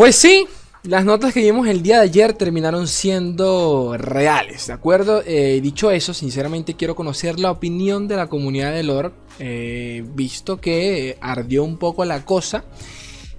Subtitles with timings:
[0.00, 0.46] Pues sí,
[0.82, 5.22] las notas que vimos el día de ayer terminaron siendo reales, ¿de acuerdo?
[5.26, 10.58] Eh, dicho eso, sinceramente quiero conocer la opinión de la comunidad de lore, eh, visto
[10.58, 12.64] que ardió un poco la cosa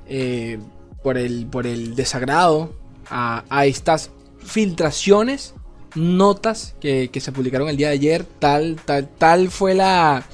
[0.08, 0.60] eh,
[1.02, 2.76] por, el, por el desagrado
[3.10, 4.12] a, estas
[4.46, 5.56] filtraciones,
[5.96, 10.28] notas que, se publicaron el día de ayer, tal, tal, tal fue la,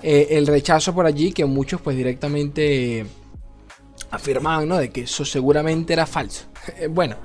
[0.00, 3.04] el rechazo por allí que muchos pues directamente
[4.12, 4.76] afirmaban, ¿no?
[4.76, 6.44] De que eso seguramente era falso.
[6.78, 7.16] Eh, bueno,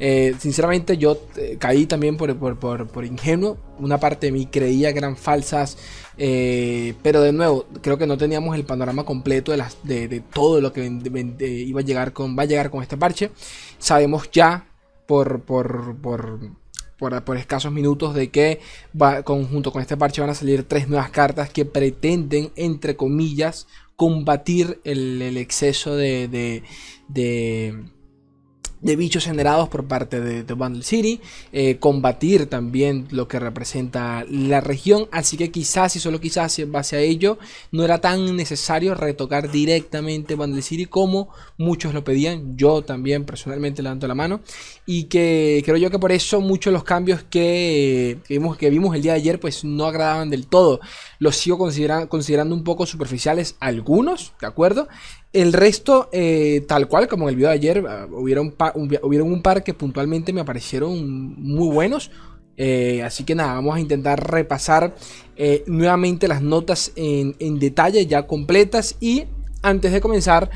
[0.00, 3.58] eh, sinceramente yo eh, caí también por, por, ingenuo.
[3.78, 5.76] Una parte de mí creía que eran falsas.
[6.16, 10.72] pero de nuevo, creo que no teníamos el panorama completo de, las, de, todo lo
[10.72, 13.30] que iba a llegar con, va a llegar con este parche.
[13.78, 14.66] Sabemos ya
[15.06, 16.40] por, por, por,
[16.98, 18.60] por, escasos minutos de que
[19.00, 23.66] va, junto con este parche van a salir tres nuevas cartas que pretenden, entre comillas,
[23.96, 26.28] combatir el, exceso de,
[27.08, 27.95] de
[28.80, 31.20] bichos generados por parte de, de Bundle City,
[31.52, 36.72] eh, combatir también lo que representa la región, así que quizás y solo quizás en
[36.72, 37.38] base a ello
[37.72, 43.82] no era tan necesario retocar directamente Bundle City como muchos lo pedían, yo también personalmente
[43.82, 44.40] levanto la mano.
[44.84, 48.94] Y que creo yo que por eso muchos de los cambios que, vimos, que vimos
[48.94, 50.80] el día de ayer pues no agradaban del todo,
[51.18, 54.88] los sigo considerando un poco superficiales algunos, ¿de acuerdo?
[55.36, 58.54] El resto, eh, tal cual como en el video de ayer, ah, hubieron,
[59.02, 62.10] hubieron un par que puntualmente me parecieron muy buenos.
[62.56, 64.94] Eh, así que nada, vamos a intentar repasar
[65.36, 68.96] eh, nuevamente las notas en, en detalle ya completas.
[68.98, 69.24] Y
[69.60, 70.48] antes de comenzar,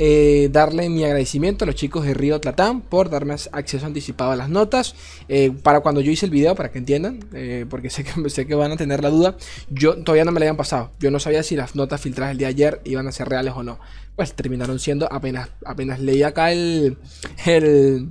[0.00, 4.36] eh, darle mi agradecimiento a los chicos de Río Tlatán por darme acceso anticipado a
[4.36, 4.94] las notas.
[5.28, 8.46] Eh, para cuando yo hice el video, para que entiendan, eh, porque sé que, sé
[8.46, 9.36] que van a tener la duda,
[9.70, 10.92] yo todavía no me la habían pasado.
[11.00, 13.54] Yo no sabía si las notas filtradas el día de ayer iban a ser reales
[13.56, 13.80] o no.
[14.14, 16.96] Pues terminaron siendo, apenas, apenas leí acá el,
[17.44, 18.10] el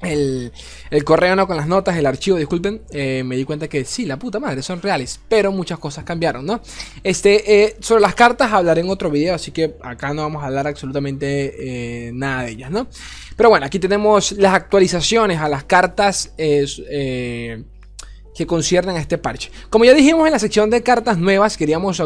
[0.00, 0.52] el,
[1.04, 4.18] correo no con las notas, el archivo, disculpen, eh, me di cuenta que sí, la
[4.18, 6.60] puta madre, son reales, pero muchas cosas cambiaron, ¿no?
[7.02, 10.46] Este, eh, sobre las cartas hablaré en otro video, así que acá no vamos a
[10.46, 12.86] hablar absolutamente eh, nada de ellas, ¿no?
[13.36, 16.32] Pero bueno, aquí tenemos las actualizaciones a las cartas
[18.38, 19.50] que conciernen a este parche.
[19.68, 22.00] Como ya dijimos en la sección de cartas nuevas, queríamos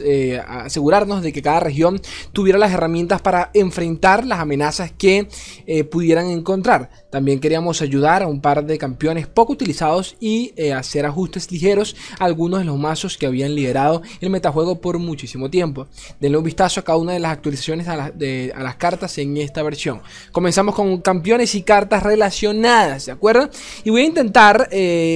[0.00, 2.00] eh, asegurarnos de que cada región
[2.32, 5.28] tuviera las herramientas para enfrentar las amenazas que
[5.66, 6.90] eh, pudieran encontrar.
[7.10, 11.96] También queríamos ayudar a un par de campeones poco utilizados y eh, hacer ajustes ligeros
[12.18, 15.86] a algunos de los mazos que habían liderado el metajuego por muchísimo tiempo.
[16.20, 20.02] Denle un vistazo a cada una de las actualizaciones a, las cartas en esta versión.
[20.32, 23.48] Comenzamos con campeones y cartas relacionadas, ¿de acuerdo?
[23.84, 24.68] Y voy a intentar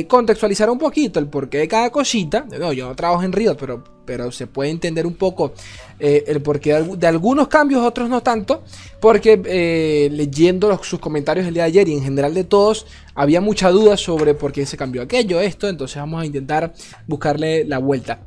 [0.09, 2.44] contextualizar un poquito el porqué de cada cosita.
[2.59, 5.54] No, yo no trabajo en Riot, pero, pero se puede entender un poco
[5.98, 8.65] eh, el porqué de, algunos cambios, otros no tanto.
[9.00, 13.41] Porque eh, leyendo sus comentarios el día de ayer y en general de todos, había
[13.41, 15.69] mucha duda sobre por qué se cambió aquello, esto.
[15.69, 16.75] Entonces vamos a intentar
[17.06, 18.21] buscarle la vuelta.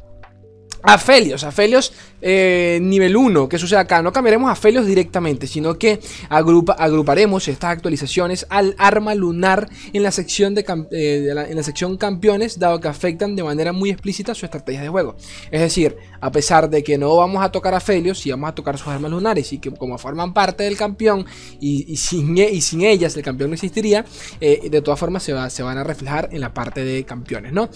[0.84, 1.94] Aphelios, Aphelios
[2.26, 4.02] eh, nivel 1, ¿qué sucede acá?
[4.02, 10.04] No cambiaremos a Aphelios directamente, sino que agrupa, agruparemos estas actualizaciones al arma lunar en
[10.04, 14.34] la, sección de, eh, en la sección campeones, dado que afectan de manera muy explícita
[14.34, 15.18] su estrategia de juego.
[15.52, 18.56] Es decir, a pesar de que no vamos a tocar a Aphelios, sí vamos a
[18.56, 21.26] tocar sus armas lunares y que como forman parte del campeón
[21.60, 24.06] y, sin, e, y sin, ellas el campeón no existiría,
[24.40, 27.52] eh, de todas formas se, va, se, van a reflejar en la parte de campeones,
[27.52, 27.70] ¿no?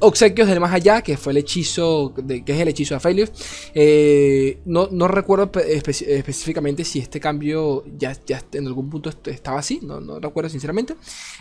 [0.00, 3.30] Obsequios del más allá, que fue el hechizo que es el hechizo de Aphelios.
[3.74, 9.80] Eh, no, no, recuerdo específicamente si este cambio ya, ya en algún punto estaba así,
[9.82, 10.94] no, no recuerdo sinceramente.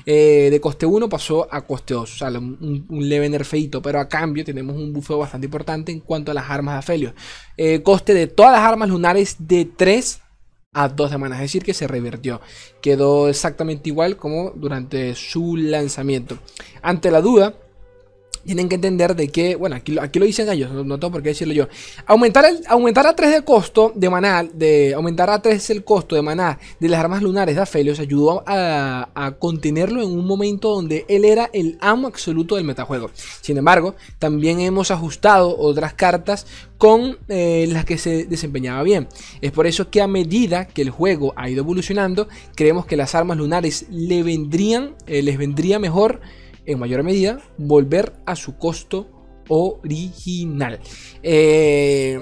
[0.06, 4.08] Eh, de coste 1 pasó a coste 2, o sea, un, leve nerfeito, pero a
[4.08, 7.14] cambio tenemos un bufeo bastante importante en cuanto a las armas de Aphelios.
[7.58, 10.22] Eh, coste de todas las armas lunares de 3
[10.74, 12.41] a 2 semanas, es decir, que se revirtió.
[12.81, 16.40] Quedó exactamente igual como durante su lanzamiento.
[16.81, 17.53] Ante la duda,
[18.46, 21.30] tienen que entender de que, bueno, aquí, aquí lo dicen ellos, no, tengo por qué
[21.30, 21.68] decirlo yo.
[22.06, 26.16] Aumentar, el, aumentar a 3 de costo de maná, de aumentar a 3 el costo
[26.16, 30.70] de maná de las armas lunares de Aphelios ayudó a, a, contenerlo en un momento
[30.70, 33.09] donde él era el amo absoluto del metajuego.
[33.41, 36.46] Sin embargo, también hemos ajustado otras cartas
[36.84, 39.08] con eh, las que se desempeñaba bien.
[39.40, 43.16] Es por eso que a medida que el juego ha ido evolucionando, creemos que las
[43.16, 46.20] armas lunares le vendrían, eh, les vendría mejor
[46.66, 49.10] en mayor medida volver a su costo
[49.50, 50.80] original.
[51.22, 52.20] Eh,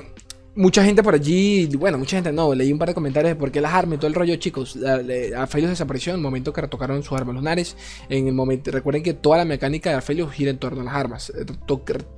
[0.54, 3.54] Mucha gente por allí, bueno, mucha gente no, leí un par de comentarios de por
[3.54, 4.78] qué las armas y todo el rollo, chicos.
[5.38, 7.78] Aphelios desapareció en el momento que retocaron sus armas lunares.
[8.10, 10.94] En el momento, recuerden que toda la mecánica de Aphelios gira en torno a las
[10.94, 11.32] armas.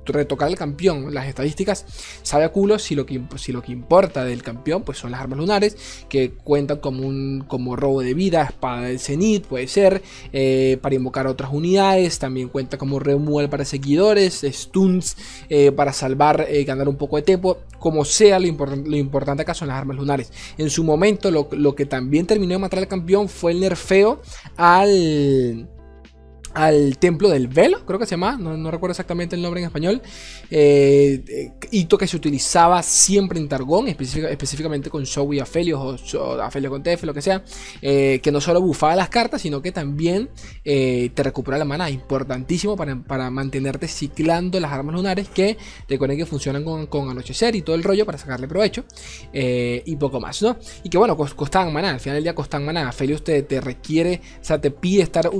[0.04, 1.86] Retocar al campeón, las estadísticas,
[2.22, 5.20] sabe a culo si lo que, si lo que importa del campeón pues son las
[5.20, 10.02] armas lunares, que cuentan como un como robo de vida, espada del cenit, puede ser,
[10.32, 12.18] eh, para invocar otras unidades.
[12.18, 15.16] También cuenta como removal para seguidores, stuns
[15.48, 19.76] eh, para salvar, eh, ganar un poco de tiempo, como lo, importante acá son las
[19.76, 20.32] armas lunares.
[20.58, 24.20] En su momento, lo, lo que también terminó de matar al campeón fue el nerfeo
[24.56, 25.68] al
[26.54, 30.00] al templo del velo, creo que se llama, no, recuerdo exactamente el nombre en español,
[30.50, 36.40] eh, eh, hito que se utilizaba siempre en Targón, específicamente con Show y Aphelios o
[36.40, 37.42] Aphelios con TF, lo que sea,
[37.82, 40.30] eh, que no solo bufaba las cartas, sino que también
[40.62, 45.56] te recupera la mana, importantísimo para, para, mantenerte ciclando las armas lunares que
[45.88, 48.84] recuerden que funcionan con, anochecer y todo el rollo para sacarle provecho
[49.32, 50.56] y poco más, ¿no?
[50.84, 54.20] Y que bueno, costaban mana, al final del día costan mana, Aphelios te, te requiere,
[54.40, 55.30] o sea, te pide estar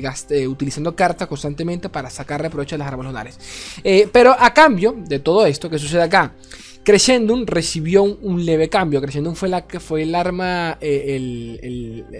[0.00, 3.38] gastando eh, utilizando cartas constantemente para sacar reproche de las armas lunares.
[3.84, 6.34] Eh, pero a cambio de todo esto que sucede acá,
[6.82, 9.00] Crescendum recibió un, leve cambio.
[9.00, 11.56] Crescendum fue, la, fue el arma, eh,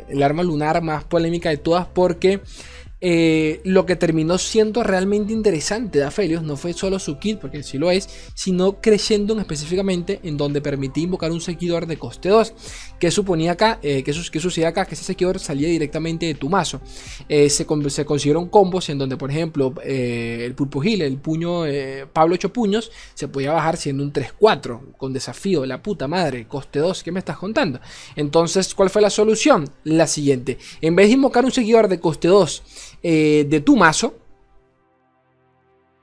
[0.09, 2.41] el, arma lunar más polémica de todas porque
[3.01, 7.79] lo que terminó siendo realmente interesante de Aphelios no fue solo su kit, porque sí
[7.79, 12.55] lo es, sino Crescendum específicamente en donde permitía invocar un seguidor de coste 2.
[12.99, 13.79] ¿Qué suponía acá?
[13.83, 14.85] Eh, ¿qué, sucedía acá?
[14.85, 16.81] Que ese seguidor salía directamente de tu mazo.
[17.29, 21.63] Eh, se, se, consiguieron combos en donde, por ejemplo, eh, el Pulpo Gil, el puño
[22.13, 25.65] Pablo 8 puños, se podía bajar siendo un 3-4 con desafío.
[25.65, 27.81] La puta madre, coste 2, ¿qué me estás contando?
[28.17, 29.71] Entonces, ¿cuál fue la solución?
[29.85, 30.59] La siguiente.
[30.81, 32.63] En vez de invocar un seguidor de coste 2
[33.03, 34.15] de tu mazo,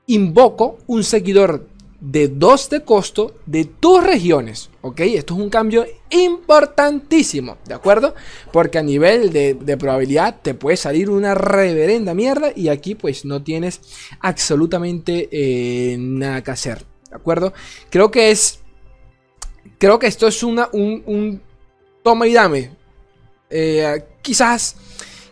[0.06, 1.68] invoco un seguidor
[2.00, 4.70] de 2 de costo de tus regiones.
[4.82, 5.00] ¿Ok?
[5.00, 8.14] Esto es un cambio importantísimo, ¿de acuerdo?
[8.52, 13.42] Porque a nivel de, probabilidad te puede salir una reverenda mierda y aquí pues no
[13.42, 13.80] tienes
[14.20, 17.52] absolutamente eh, nada que hacer, ¿de acuerdo?
[17.90, 18.60] Creo que es...
[19.78, 21.40] Creo que esto es una, un,
[22.02, 22.70] toma y dame.
[23.50, 24.74] Eh, quizás,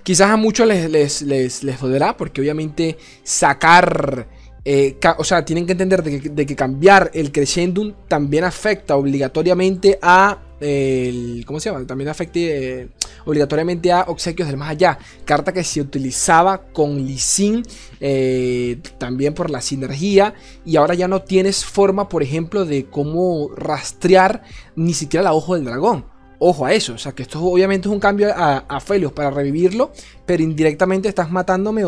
[0.07, 1.79] quizás a muchos les, les, les, les
[2.17, 4.29] porque obviamente sacar
[4.65, 10.39] eh, o sea, tienen que entender de que, cambiar el crescendum también afecta obligatoriamente a.
[10.61, 11.87] El, ¿Cómo se llama?
[11.87, 12.89] También afecta eh,
[13.27, 14.99] obligatoriamente a obsequios del más allá.
[15.25, 17.63] Carta que se utilizaba con Lisin
[18.01, 20.35] eh, también por la sinergia.
[20.65, 24.43] Y ahora ya no tienes forma, por ejemplo, de cómo rastrear
[24.77, 26.16] ni siquiera la ojo del dragón.
[26.39, 29.31] Ojo a eso, o sea que esto obviamente es un cambio a, a Felios para
[29.31, 29.93] revivirlo,
[30.27, 31.85] pero indirectamente estás matándome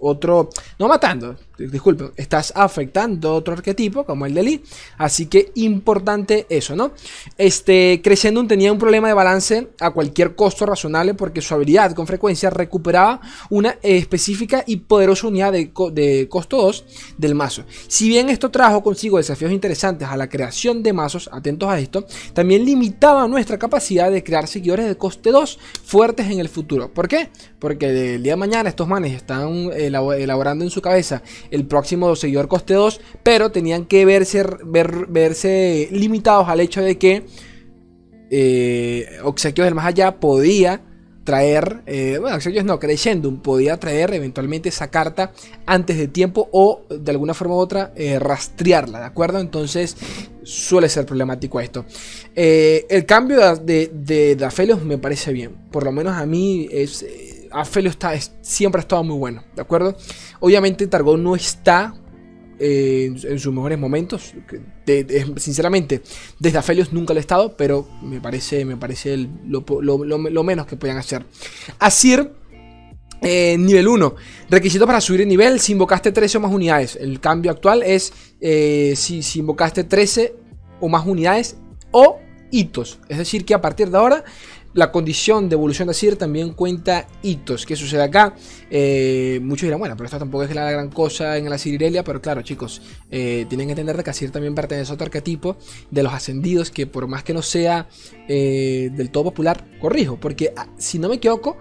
[0.00, 4.64] otro, no matando, disculpen, estás afectando otro arquetipo como el de Lee.
[4.98, 6.92] Así que importante eso, ¿no?
[7.38, 12.06] Este Crescendum tenía un problema de balance a cualquier costo razonable porque su habilidad con
[12.06, 13.20] frecuencia recuperaba
[13.50, 16.84] una específica y poderosa unidad de, de costo 2
[17.16, 17.64] del mazo.
[17.88, 22.06] Si bien esto trajo consigo desafíos interesantes a la creación de mazos, atentos a esto,
[22.32, 26.92] también limitaba nuestra capacidad de crear seguidores de coste 2 fuertes en el futuro.
[26.92, 27.30] ¿Por qué?
[27.64, 32.46] Porque del día de mañana estos manes están elaborando en su cabeza el próximo seguidor
[32.46, 34.44] coste 2, pero tenían que verse,
[35.08, 37.24] verse limitados al hecho de que
[38.30, 40.82] eh, Obsequios del Más Allá podía
[41.24, 45.32] traer, eh, bueno, Obsequios no, Crescendum podía traer eventualmente esa carta
[45.64, 49.38] antes de tiempo o de alguna forma u otra eh, rastrearla, ¿de acuerdo?
[49.38, 49.96] Entonces
[50.42, 51.86] suele ser problemático esto.
[52.34, 57.06] el cambio de, de, de, me parece bien, por lo menos a mí es
[57.54, 59.96] Afelio está, siempre ha estado muy bueno, ¿de acuerdo?
[60.40, 61.94] Obviamente Targon no está
[62.58, 64.32] eh, en, sus mejores momentos.
[65.36, 66.02] sinceramente,
[66.38, 70.96] desde Aphelios nunca lo he estado, pero me parece, me parece lo, menos que puedan
[70.96, 71.24] hacer.
[71.78, 72.32] Asir,
[73.22, 74.14] eh, nivel 1.
[74.50, 76.96] Requisito para subir el nivel si invocaste 13 o más unidades.
[76.96, 80.34] El cambio actual es eh, si, si invocaste 13
[80.80, 81.56] o más unidades
[81.92, 82.18] o
[82.50, 83.00] hitos.
[83.08, 84.24] Es decir, que a partir de ahora
[84.74, 87.64] la condición de evolución de Asir también cuenta hitos.
[87.64, 88.34] ¿Qué sucede acá?
[88.70, 92.20] Eh, muchos dirán, bueno, pero esto tampoco es la gran cosa en la Irelia, pero
[92.20, 95.56] claro, chicos, eh, tienen que entender que Asir también pertenece a otro arquetipo
[95.90, 97.88] de los ascendidos que por más que no sea
[98.28, 101.56] eh, del todo popular, corrijo, porque ah, si no me equivoco,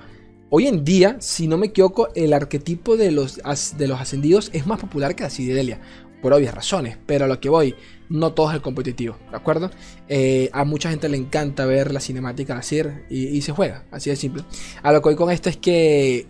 [0.55, 3.41] Hoy en día, si no me equivoco, el arquetipo de los,
[3.75, 5.81] de los ascendidos es más popular que la Sirelia
[6.21, 7.75] por obvias razones, pero a lo que voy,
[8.09, 9.71] no todo es el competitivo, ¿de acuerdo?
[10.07, 14.09] Eh, a mucha gente le encanta ver la cinemática de y, y, se juega, así
[14.09, 14.43] de simple.
[14.81, 16.27] A lo que voy con esto es que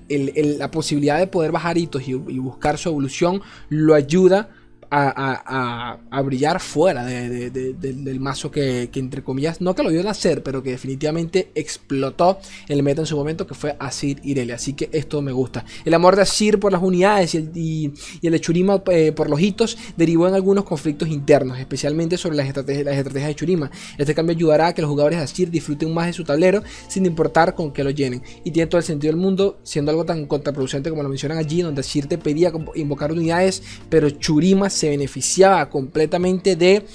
[0.57, 4.49] la posibilidad de poder bajar hitos y, buscar su evolución lo ayuda
[4.95, 10.71] a, brillar fuera del mazo que, entre comillas, no que lo vio nacer, pero que
[10.71, 14.55] definitivamente explotó el meta en su momento, que fue Asir Irelia.
[14.55, 15.65] Así que esto me gusta.
[15.85, 19.29] El amor de Asir por las unidades y el, y, el de Churima eh, por
[19.29, 23.71] los hitos derivó en algunos conflictos internos, especialmente sobre las estrategias, las estrategias de Churima.
[23.97, 27.05] Este cambio ayudará a que los jugadores de Asir disfruten más de su tablero sin
[27.05, 28.21] importar con qué lo llenen.
[28.43, 31.61] Y tiene todo el sentido del mundo, siendo algo tan contraproducente como lo mencionan allí,
[31.61, 36.85] donde Asir te pedía invocar unidades, pero Churima se beneficiaba completamente de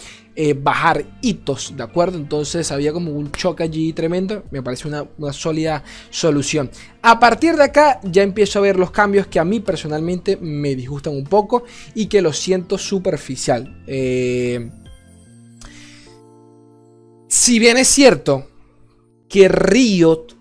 [0.41, 2.17] eh, bajar hitos, ¿de acuerdo?
[2.17, 6.71] Entonces había como un choque allí tremendo, me parece una, sólida solución.
[7.03, 10.77] A partir de acá ya empiezo a ver los cambios que a mí personalmente me
[10.77, 13.83] disgustan un poco y que lo siento superficial.
[13.89, 14.71] Eh,
[17.27, 18.47] si bien es cierto
[19.29, 20.38] que Riot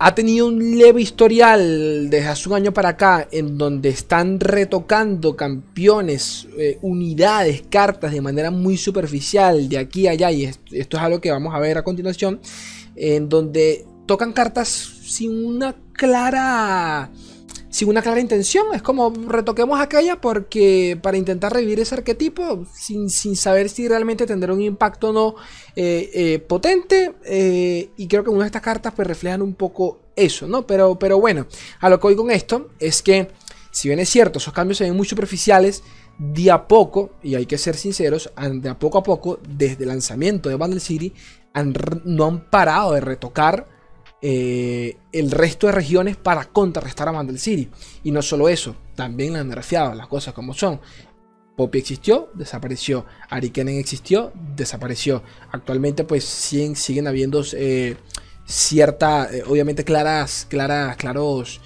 [0.00, 5.34] ha tenido un leve historial desde hace un año para acá en donde están retocando
[5.34, 10.96] campeones, eh, unidades, cartas de manera muy superficial de aquí a allá y esto, esto
[10.96, 12.40] es algo que vamos a ver a continuación
[12.94, 17.10] en donde tocan cartas sin una clara
[17.70, 18.66] sin una clara intención.
[18.74, 24.52] Es como retoquemos aquella porque para intentar revivir ese arquetipo sin, saber si realmente tendrá
[24.52, 25.34] un impacto o no
[25.76, 27.14] eh, eh, potente.
[27.24, 30.66] Eh, y creo que una de estas cartas pues reflejan un poco eso, ¿no?
[30.66, 31.46] Pero, pero bueno,
[31.80, 33.28] a lo que voy con esto es que
[33.70, 35.82] si bien es cierto, esos cambios se ven muy superficiales,
[36.18, 39.90] de a poco, y hay que ser sinceros, de a poco a poco, desde el
[39.90, 41.14] lanzamiento de Bundle City,
[42.04, 43.77] no han parado de retocar
[44.20, 47.68] eh, el resto de regiones para contrarrestar a Mandel City.
[48.04, 50.80] Y no solo eso, también la han nerfeado, las cosas como son.
[51.56, 53.04] Poppy existió, desapareció.
[53.28, 55.22] Arikenen existió, desapareció.
[55.50, 57.96] Actualmente pues siguen, siguen habiendo eh,
[58.44, 61.60] cierta, eh, obviamente claras, claras, claros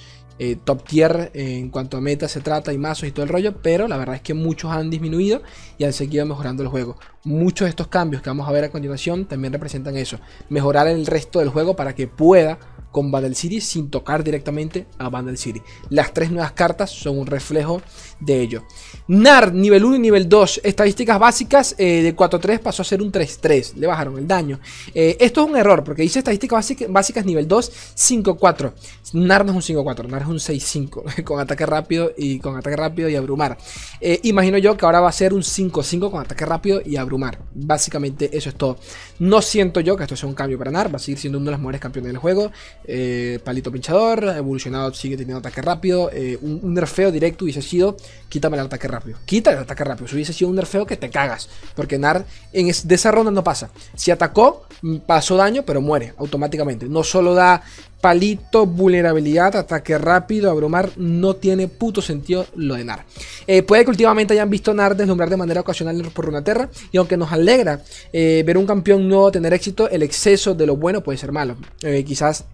[0.44, 3.62] eh, top tier en cuanto a meta se trata y mazos y todo el rollo,
[3.62, 5.40] pero la verdad es que muchos han disminuido
[5.78, 6.96] y han seguido mejorando el juego.
[7.22, 10.18] Muchos de estos cambios que vamos a ver a continuación también representan eso,
[10.48, 12.58] mejorar el resto del juego para que pueda
[12.92, 15.60] con Battle City sin tocar directamente a Battle City.
[15.88, 17.82] Las tres nuevas cartas son un reflejo
[18.20, 18.64] de ello.
[19.08, 23.10] NAR nivel 1 y nivel 2, estadísticas básicas eh, de 4-3 pasó a ser un
[23.10, 24.60] 3-3, le bajaron el daño.
[24.94, 28.72] Eh, esto es un error porque dice estadísticas básicas, nivel 2, 5-4.
[29.14, 32.76] NAR no es un 5-4, NAR es un 6-5 con ataque rápido y con ataque
[32.76, 33.58] rápido y abrumar.
[34.00, 37.38] Eh, imagino yo que ahora va a ser un 5-5 con ataque rápido y abrumar.
[37.54, 38.78] Básicamente eso es todo.
[39.18, 41.46] No siento yo que esto sea un cambio para NAR, va a seguir siendo uno
[41.46, 42.50] de los mejores campeones del juego.
[42.84, 46.10] Eh, palito pinchador, evolucionado sigue teniendo ataque rápido.
[46.12, 47.96] Eh, un, nerfeo directo hubiese sido:
[48.28, 49.18] quítame el ataque rápido.
[49.24, 50.08] Quita el ataque rápido.
[50.08, 51.48] Si hubiese sido un nerfeo que te cagas.
[51.74, 53.70] Porque Nar en de esa ronda no pasa.
[53.94, 56.88] Si atacó, mm, pasó daño, pero muere automáticamente.
[56.88, 57.62] No solo da
[58.00, 63.04] palito, vulnerabilidad, ataque rápido, abrumar, no tiene puto sentido lo de Nar.
[63.46, 67.16] Eh, puede que últimamente hayan visto Nar deslumbrar de manera ocasional por Runaterra, y aunque
[67.16, 67.80] nos alegra
[68.12, 71.56] ver un campeón nuevo tener éxito, el exceso de lo bueno puede ser malo.
[72.04, 72.44] quizás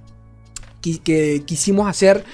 [0.97, 2.25] que quisimos hacer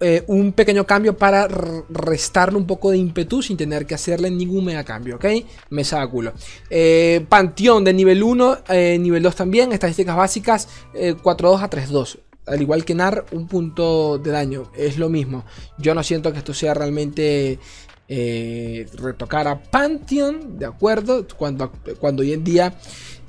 [0.00, 4.64] eh, un pequeño cambio para restarle un poco de ímpetu sin tener que hacerle ningún
[4.64, 5.24] mega cambio, ¿ok?
[5.70, 6.32] Me saca culo.
[6.68, 12.18] Eh, Panteón de nivel 1, eh, nivel 2 también, estadísticas básicas, 4-2 a 3-2.
[12.46, 15.44] Al igual que NAR, un punto de daño, es lo mismo.
[15.78, 17.58] Yo no siento que esto sea realmente
[18.06, 21.26] retocar a Pantheon, ¿de acuerdo?
[21.38, 22.74] Cuando, cuando hoy en día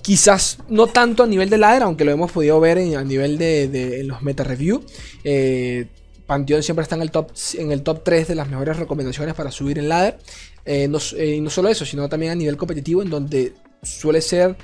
[0.05, 3.39] Quizás no tanto a nivel de ladder, aunque lo hemos podido ver en, a nivel
[3.39, 4.83] de, los meta review.
[5.23, 5.87] Eh,
[6.27, 9.49] Pantheon siempre está en el, top, en el top 3 de las mejores recomendaciones para
[9.49, 10.19] subir en ladder.
[10.63, 14.55] Eh, no, eh, no, solo eso, sino también a nivel competitivo, en donde suele ser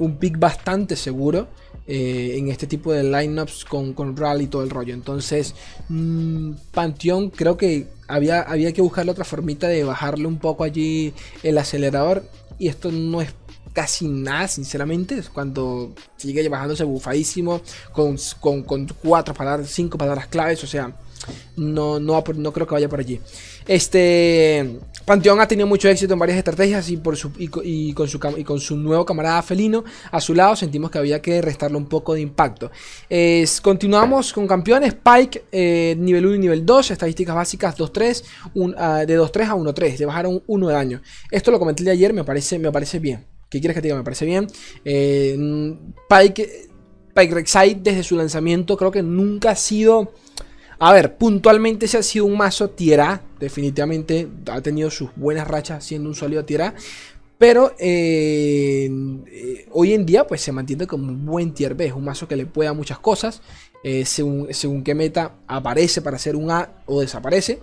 [0.00, 1.46] un pick bastante seguro
[1.86, 4.94] en este tipo de lineups con, con Rally y todo el rollo.
[4.94, 5.54] Entonces,
[5.88, 11.14] mmm, Pantheon creo que había, había que buscarle otra formita de bajarle un poco allí
[11.44, 12.24] el acelerador.
[12.58, 13.32] Y esto no es
[13.72, 15.22] casi nada, sinceramente.
[15.32, 17.60] Cuando sigue bajándose bufadísimo,
[17.92, 20.92] con, con, cuatro palabras, cinco palabras claves, o sea,
[21.56, 23.20] no, no, no creo que vaya por allí.
[23.66, 24.78] Este
[25.10, 27.48] Panteón ha tenido mucho éxito en varias estrategias y, por su, y,
[27.92, 31.42] con, su, y con su nuevo camarada felino a su lado sentimos que había que
[31.42, 32.70] restarle un poco de impacto.
[33.62, 38.22] continuamos con campeones, Pike eh, nivel 1 y nivel 2, estadísticas básicas 2-3,
[38.54, 38.70] uh,
[39.06, 41.02] de 2-3 a 1-3, le bajaron 1 de daño.
[41.30, 43.29] Esto lo comenté de ayer, me parece, me parece bien.
[43.50, 43.98] ¿Qué quieres que te diga?
[43.98, 44.46] Me parece bien.
[44.84, 45.36] Eh,
[46.08, 46.68] Pike,
[47.14, 50.12] Pike Rek'Sai desde su lanzamiento creo que nunca ha sido...
[50.78, 53.20] A ver, puntualmente se ha sido un mazo tierra.
[53.38, 56.74] Definitivamente ha tenido sus buenas rachas siendo un sólido tierra.
[57.36, 58.88] Pero eh,
[59.26, 61.86] eh, hoy en día pues se mantiene como un buen tier B.
[61.86, 63.42] Es un mazo que le puede a muchas cosas.
[64.04, 67.58] según, según qué meta aparece para ser un A o desaparece.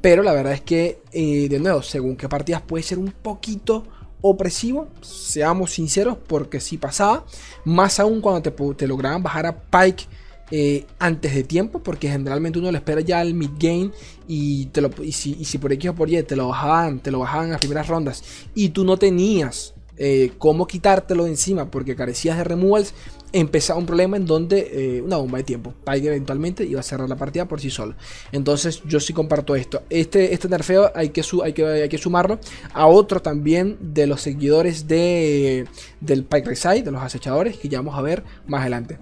[0.00, 3.84] Pero la verdad es que, eh, de nuevo, según qué partidas puede ser un poquito
[4.22, 7.24] opresivo, seamos sinceros, porque si pasaba,
[7.64, 8.42] más aún cuando
[8.74, 10.04] te, lograban bajar a Pike
[10.50, 13.90] eh, antes de tiempo, porque generalmente uno le espera ya el mid game
[14.26, 17.20] y, te lo, y si por X o por Y te lo bajaban, te lo
[17.20, 18.22] bajaban en las primeras rondas
[18.54, 22.94] y tú no tenías eh, cómo quitártelo de encima porque carecías de removals,
[23.32, 25.74] empezaba un problema en donde eh, una bomba de tiempo.
[25.84, 27.94] Pike eventualmente iba a cerrar la partida por sí solo.
[28.32, 29.82] Entonces yo sí comparto esto.
[29.90, 32.38] Este, este nerfeo hay que, hay, que, hay que sumarlo
[32.72, 35.66] a otro también de los seguidores de,
[36.00, 38.98] del Pike Reside, de los acechadores, que ya vamos a ver más adelante.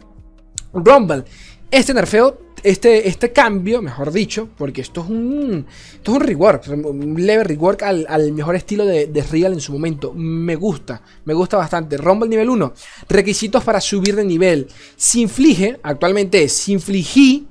[0.73, 1.25] Rumble.
[1.70, 6.68] Este nerfeo, este, este cambio, mejor dicho, porque esto es un, esto es un rework,
[6.68, 10.12] un leve rework al, mejor estilo de, de, Real en su momento.
[10.14, 11.96] Me gusta, me gusta bastante.
[11.96, 12.72] Rumble nivel 1,
[13.08, 14.68] requisitos para subir de nivel.
[14.96, 17.46] Se inflige, actualmente es, se infligí,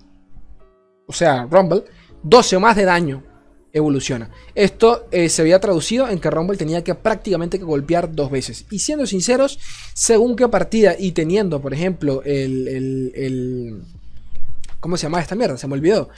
[1.05, 1.83] o sea, Rumble,
[2.23, 3.23] 12 o más de daño
[3.77, 4.29] evoluciona.
[4.55, 8.65] Esto eh, se había traducido en que Rumble tenía que prácticamente que golpear dos veces.
[8.69, 9.59] Y siendo sinceros,
[9.93, 13.83] según qué partida y teniendo, por ejemplo, el, el,
[14.79, 15.57] ¿Cómo se llama esta mierda?
[15.57, 16.09] Se me olvidó.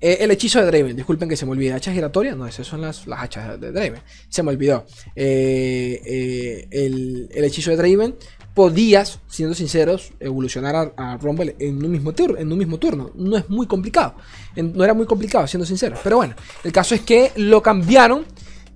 [0.00, 1.72] Eh, el hechizo de Draven, disculpen que se me olvide.
[1.72, 2.36] ¿Hachas giratorias?
[2.36, 4.00] No, esas son las, las hachas de Draven.
[4.28, 4.84] Se me olvidó.
[5.14, 8.16] Eh, el, el, hechizo de Draven
[8.54, 13.12] podías, siendo sinceros, evolucionar a, Rumble en un, mismo en un mismo turno.
[13.14, 14.16] No es muy complicado.
[14.56, 16.00] no era muy complicado, siendo sinceros.
[16.02, 18.26] Pero bueno, el caso es que lo cambiaron.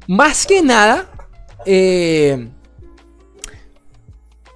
[0.09, 1.11] Más que nada.
[1.67, 2.49] Eh,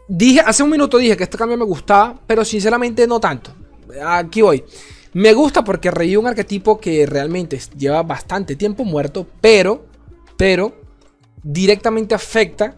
[0.08, 2.18] dije, hace un minuto dije que este cambio me gustaba.
[2.26, 3.54] Pero sinceramente no tanto.
[4.04, 4.64] Aquí voy.
[5.12, 9.26] Me gusta porque reí un arquetipo que realmente lleva bastante tiempo muerto.
[9.40, 9.86] Pero.
[10.36, 10.74] Pero.
[11.42, 12.76] Directamente afecta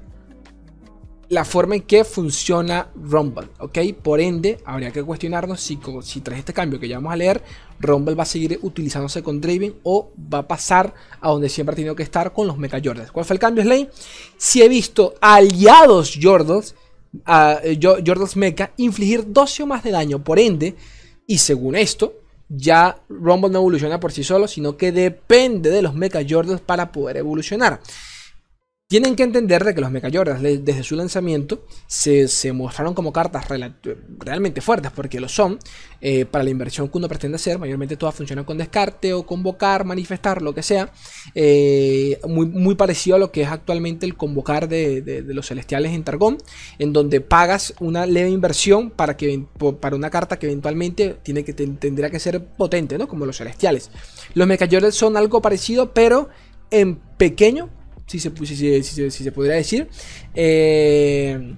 [1.32, 3.78] la forma en que funciona Rumble, ¿ok?
[4.02, 7.42] Por ende, habría que cuestionarnos si, si tras este cambio que ya vamos a leer,
[7.80, 10.92] Rumble va a seguir utilizándose con Draven o va a pasar
[11.22, 13.10] a donde siempre ha tenido que estar con los Mecha Jordans.
[13.10, 13.88] ¿Cuál fue el cambio, Slay?
[14.36, 16.74] Si he visto aliados Jordans,
[17.14, 20.76] uh, Jordans Mecha, infligir 12 o más de daño, por ende,
[21.26, 22.14] y según esto,
[22.48, 26.92] ya Rumble no evoluciona por sí solo, sino que depende de los Mecha Jordans para
[26.92, 27.80] poder evolucionar.
[28.92, 33.46] Tienen que entender de que los Mechajordas desde su lanzamiento se, mostraron como cartas
[34.18, 35.58] realmente fuertes, porque lo son,
[36.02, 39.86] eh, para la inversión que uno pretende hacer, mayormente todas funcionan con descarte o convocar,
[39.86, 40.92] manifestar, lo que sea,
[41.34, 46.04] eh, muy, muy, parecido a lo que es actualmente el convocar de, los celestiales en
[46.04, 46.36] Targón,
[46.78, 49.42] en donde pagas una leve inversión para, que,
[49.80, 53.08] para una carta que eventualmente tiene que, tendría que ser potente, ¿no?
[53.08, 53.90] como los celestiales.
[54.34, 56.28] Los Mechajordas son algo parecido, pero
[56.70, 57.70] en pequeño
[58.06, 59.88] si se, si, se podría decir.
[60.34, 61.54] Eh,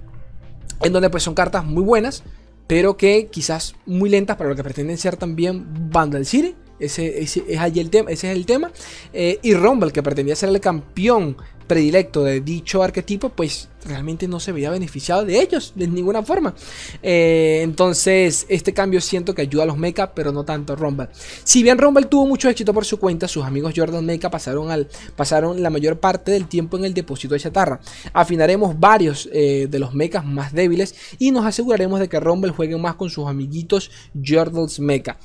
[0.81, 2.23] en donde pues son cartas muy buenas,
[2.67, 6.55] pero que quizás muy lentas para lo que pretenden ser también Vandal City.
[6.79, 8.71] Ese, es allí el tema, ese es el tema.
[9.13, 14.39] Eh, y Rumble, que pretendía ser el campeón predilecto de dicho arquetipo, pues realmente no
[14.39, 16.53] se veía beneficiado de ellos de ninguna forma.
[17.01, 21.09] Eh, entonces, este cambio siento que ayuda a los mecha, pero no tanto a Rumble.
[21.43, 24.87] Si bien Rumble tuvo mucho éxito por su cuenta, sus amigos Jordan Mecha pasaron, al,
[25.15, 27.79] pasaron la mayor parte del tiempo en el depósito de chatarra.
[28.13, 32.77] Afinaremos varios eh, de los mechas más débiles y nos aseguraremos de que Rumble juegue
[32.77, 33.91] más con sus amiguitos
[34.23, 35.17] Jordan's Mecha.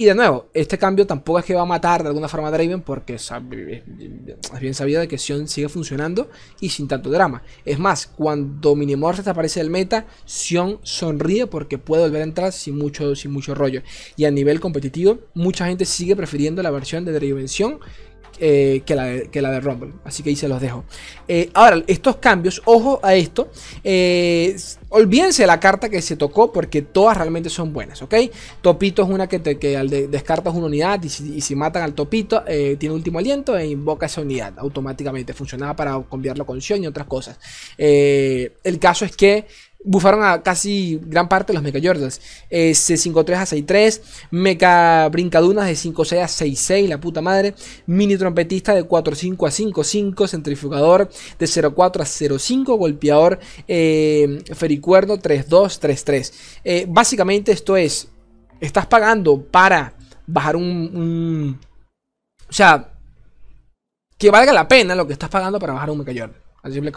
[0.00, 2.50] Y de nuevo, este cambio tampoco es que va a matar de alguna forma a
[2.52, 3.32] Draven porque es
[4.60, 6.30] bien sabido de que Sion sigue funcionando
[6.60, 7.42] y sin tanto drama.
[7.64, 12.78] Es más, cuando Minimorph desaparece del meta, Sion sonríe porque puede volver a entrar sin
[12.78, 13.82] mucho, sin mucho rollo.
[14.14, 17.80] Y a nivel competitivo, mucha gente sigue prefiriendo la versión de Draven Sion
[18.40, 19.92] eh, que, la de, que, la de, Rumble.
[20.04, 20.84] Así que ahí se los dejo.
[21.26, 23.50] Eh, ahora, estos cambios, ojo a esto.
[23.84, 24.56] Eh,
[24.90, 28.14] olvídense de la carta que se tocó porque todas realmente son buenas, ¿ok?
[28.62, 32.42] Topito es una que, te, que al descartas una unidad y si, matan al Topito,
[32.78, 35.32] tiene último aliento e invoca esa unidad automáticamente.
[35.32, 37.38] Funcionaba para cambiarlo con Sion y otras cosas.
[37.76, 39.46] el caso es que
[39.84, 42.20] bufaron a casi gran parte de los Mecha Jordans.
[42.50, 47.54] Eh, C53 a 63, Mecha Brincadunas de 56 a 66, la puta madre.
[47.86, 55.80] Mini trompetista de 45 a 55, centrifugador de 04 a 05, golpeador eh, fericuerdo 32,
[55.80, 56.32] 33.
[56.64, 58.08] Eh, básicamente esto es,
[58.60, 59.94] estás pagando para
[60.26, 61.58] bajar un,
[62.48, 62.90] O sea,
[64.18, 66.47] que valga la pena lo que estás pagando para bajar un Mecha.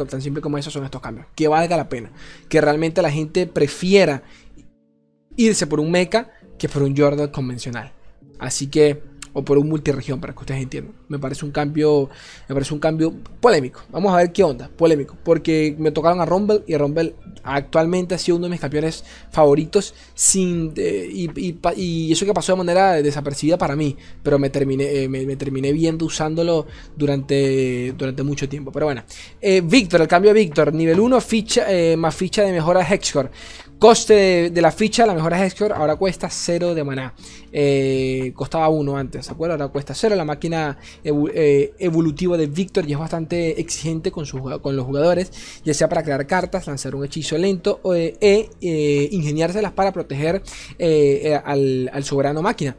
[0.09, 1.27] Tan simple, como eso son estos cambios.
[1.35, 2.11] Que valga la pena.
[2.49, 4.23] Que realmente la gente prefiera
[5.35, 7.91] irse por un mecha que por un Jordan convencional.
[8.39, 10.93] Así que, o por un multiregión, para que ustedes entiendan.
[11.07, 12.09] Me parece un cambio,
[12.47, 13.81] me parece un cambio polémico.
[13.91, 15.17] Vamos a ver qué onda, polémico.
[15.23, 19.95] Porque me tocaron a Rumble y Rumble Actualmente ha sido uno de mis campeones favoritos
[20.13, 25.09] sin, eh, y, eso que pasó de manera desapercibida para mí, pero me terminé, eh,
[25.09, 28.71] me, terminé viendo usándolo durante, durante mucho tiempo.
[28.71, 29.03] Pero bueno,
[29.41, 31.65] eh, Víctor, el cambio de Víctor, nivel 1, ficha,
[31.97, 33.29] más ficha de mejora Hexcore.
[33.81, 37.15] Coste de, la ficha, la mejora Hexcore, ahora cuesta 0 de maná.
[37.51, 39.59] Eh, costaba 1 antes, ¿se acuerdan?
[39.59, 40.15] Ahora cuesta 0.
[40.15, 45.31] La máquina eh, evolutiva de Victor ya es bastante exigente con, los jugadores,
[45.65, 50.43] ya sea para crear cartas, lanzar un hechizo lento o, e ingeniárselas para proteger
[51.43, 52.75] al soberano máquina.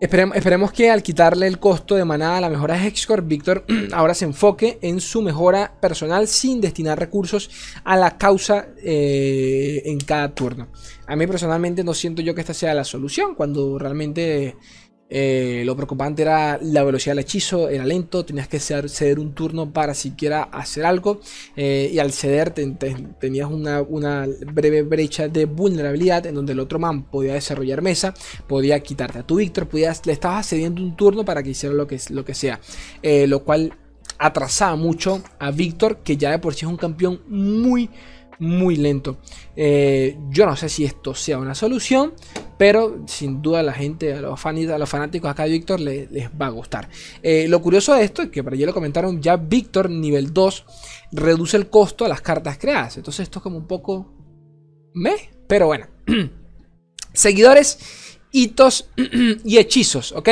[0.00, 4.14] Esperemos, que al quitarle el costo de manada a la mejora de Hexcore, Víctor ahora
[4.14, 7.50] se enfoque en su mejora personal sin destinar recursos
[7.82, 10.68] a la causa eh, en cada turno.
[11.08, 14.56] A mí personalmente no siento yo que esta sea la solución cuando realmente
[15.10, 19.72] eh, lo preocupante era la velocidad del hechizo, era lento, tenías que ceder un turno
[19.72, 21.20] para siquiera hacer algo.
[21.56, 27.04] Eh, y al ceder tenías una, breve brecha de vulnerabilidad en donde el otro man
[27.04, 28.14] podía desarrollar mesa,
[28.46, 31.98] podía quitarte a tu Víctor, le estabas cediendo un turno para que hiciera lo que,
[32.10, 32.60] lo que sea.
[33.02, 33.72] Eh, lo cual
[34.18, 37.88] atrasaba mucho a Víctor, que ya de por sí es un campeón muy
[38.40, 39.18] muy lento.
[39.56, 42.12] Yo no sé si esto sea una solución,
[42.58, 46.08] pero sin duda la gente, a los, a los fanáticos acá de Víctor les,
[46.40, 46.88] va a gustar.
[47.22, 50.66] Eh, lo curioso de esto es que para allí lo comentaron, ya Víctor nivel 2
[51.12, 52.96] reduce el costo a las cartas creadas.
[52.96, 54.12] Entonces esto es como un poco...
[54.92, 55.86] Me, pero bueno.
[57.12, 58.88] Seguidores hitos
[59.44, 60.28] y hechizos, ¿ok?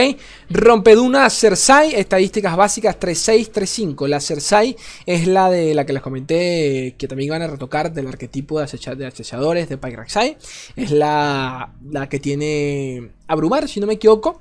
[0.50, 4.08] Rompeduna Cersei, estadísticas básicas 36, 35.
[4.08, 8.06] La Cersei es la de la que les comenté que también van a retocar del
[8.08, 10.36] arquetipo de, acechadores de Pyraxai.
[10.76, 14.40] Es la, la que tiene Abrumar, si no me equivoco.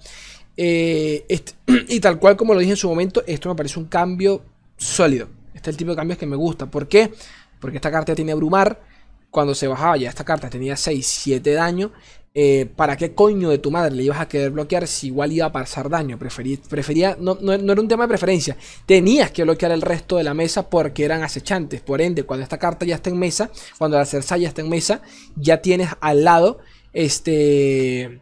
[0.57, 1.25] Eh,
[1.87, 4.43] y tal cual como lo dije en su momento, esto me parece un cambio
[4.77, 5.29] sólido.
[5.53, 6.65] Este es el tipo de cambios que me gusta.
[6.65, 7.11] ¿Por qué?
[7.59, 8.95] Porque esta carta tiene Abrumar.
[9.31, 11.91] Cuando se bajaba ya esta carta tenía 6, 7 daño
[12.37, 15.45] eh, ¿para qué coño de tu madre le ibas a querer bloquear si igual iba
[15.45, 16.19] a pasar daño?
[16.19, 20.33] prefería, no, no, era un tema de preferencia, tenías que bloquear el resto de la
[20.33, 21.79] mesa porque eran acechantes.
[21.79, 24.69] Por ende, cuando esta carta ya está en mesa, cuando la Cersei ya está en
[24.69, 25.01] mesa,
[25.37, 26.59] ya tienes al lado,
[26.91, 28.19] este,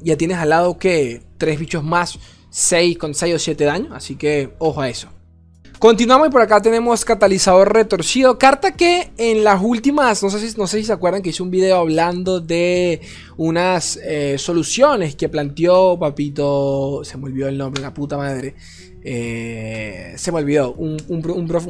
[0.00, 4.16] ya tienes al lado que tres bichos más, 6 con 6 o 7 daño, así
[4.16, 5.10] que ojo a eso.
[5.80, 8.38] Continuamos y por acá tenemos catalizador retorcido.
[8.38, 11.42] Carta que en las últimas, no sé si, no sé si se acuerdan que hice
[11.42, 13.00] un video hablando de
[13.38, 17.00] unas eh, soluciones que planteó Papito.
[17.02, 18.56] Se me olvidó el nombre, la puta madre.
[19.02, 21.22] Eh, se me olvidó, un,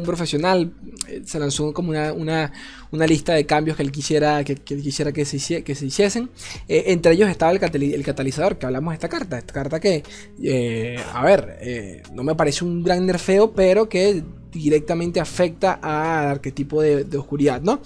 [0.05, 0.73] profesional
[1.07, 2.53] eh, se lanzó como una,
[2.93, 6.31] lista de cambios que él quisiera que, quisiera que se, que se hiciesen.
[6.69, 7.59] Eh, entre ellos estaba el,
[8.05, 9.39] catalizador, que hablamos de esta carta.
[9.39, 10.03] Esta carta que,
[11.13, 17.05] a ver, no me parece un gran nerfeo, pero que directamente afecta al arquetipo de,
[17.05, 17.81] de oscuridad, ¿no?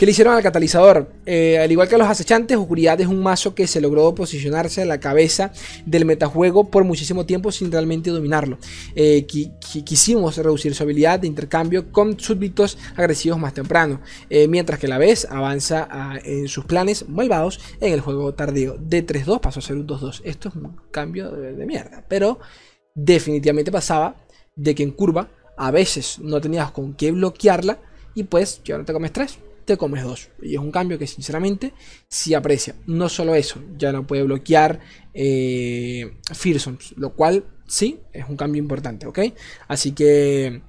[0.00, 1.12] ¿Qué le hicieron al catalizador?
[1.26, 4.86] Eh, al igual que los acechantes, Oscuridad es un mazo que se logró posicionarse a
[4.86, 5.52] la cabeza
[5.84, 8.56] del metajuego por muchísimo tiempo sin realmente dominarlo.
[8.94, 14.88] Eh, quisimos reducir su habilidad de intercambio con súbditos agresivos más temprano, eh, mientras que
[14.88, 15.86] la vez avanza
[16.24, 18.78] en sus planes malvados en el juego tardío.
[18.80, 20.22] De 3-2 pasó a ser un 2-2.
[20.24, 22.38] Esto es un cambio de, de mierda, pero
[22.94, 24.16] definitivamente pasaba
[24.56, 27.76] de que en curva a veces no tenías con qué bloquearla
[28.14, 30.30] y pues ya no te comes 3 te comes dos.
[30.42, 31.72] Y es un cambio que sinceramente
[32.08, 32.74] sí aprecia.
[32.86, 34.80] No solo eso, ya no puede bloquear
[35.14, 36.16] eh,
[36.96, 39.20] lo cual sí es un cambio importante, ¿ok?
[39.68, 40.62] Así que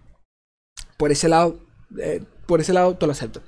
[0.98, 1.60] por ese lado,
[2.00, 3.42] eh, por ese lado todo lo acepto.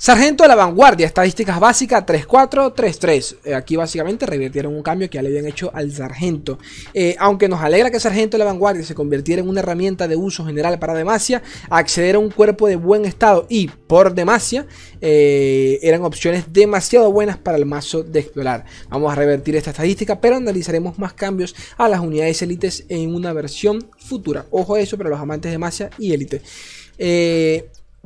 [0.00, 3.36] Sargento de la vanguardia, estadísticas básicas 3-4, 3-3.
[3.44, 6.60] Eh, aquí básicamente revirtieron un cambio que ya le habían hecho al sargento.
[6.94, 10.14] Eh, aunque nos alegra que Sargento de la vanguardia se convirtiera en una herramienta de
[10.14, 14.68] uso general para Demacia, acceder a un cuerpo de buen estado y por Demacia
[15.00, 18.66] eh, eran opciones demasiado buenas para el mazo de explorar.
[18.90, 23.32] Vamos a revertir esta estadística, pero analizaremos más cambios a las unidades élites en una
[23.32, 24.46] versión futura.
[24.52, 26.40] Ojo a eso para los amantes de Demacia y élite.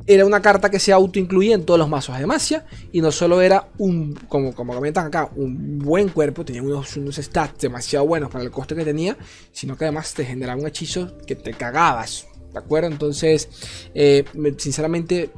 [0.05, 3.41] Era una carta que se autoincluía en todos los mazos de Demacia y no solo
[3.41, 8.29] era un, como, como comentan acá, un buen cuerpo, tenía unos, unos stats demasiado buenos
[8.29, 9.17] para el coste que tenía,
[9.51, 12.89] sino que además te generaba un hechizo que te cagabas, ¿de acuerdo?
[12.89, 13.49] Entonces,
[13.93, 14.25] eh,
[14.57, 15.31] sinceramente,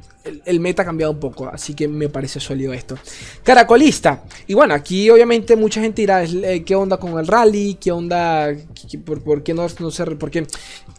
[0.45, 2.97] el, meta ha cambiado un poco, así que me parece sólido esto.
[3.43, 4.23] Caracolista.
[4.47, 7.75] Y bueno, aquí obviamente mucha gente dirá, eh, ¿qué onda con el rally?
[7.75, 8.55] ¿Qué onda?
[9.05, 10.05] por, qué no, no sé?
[10.05, 10.45] ¿Por qué?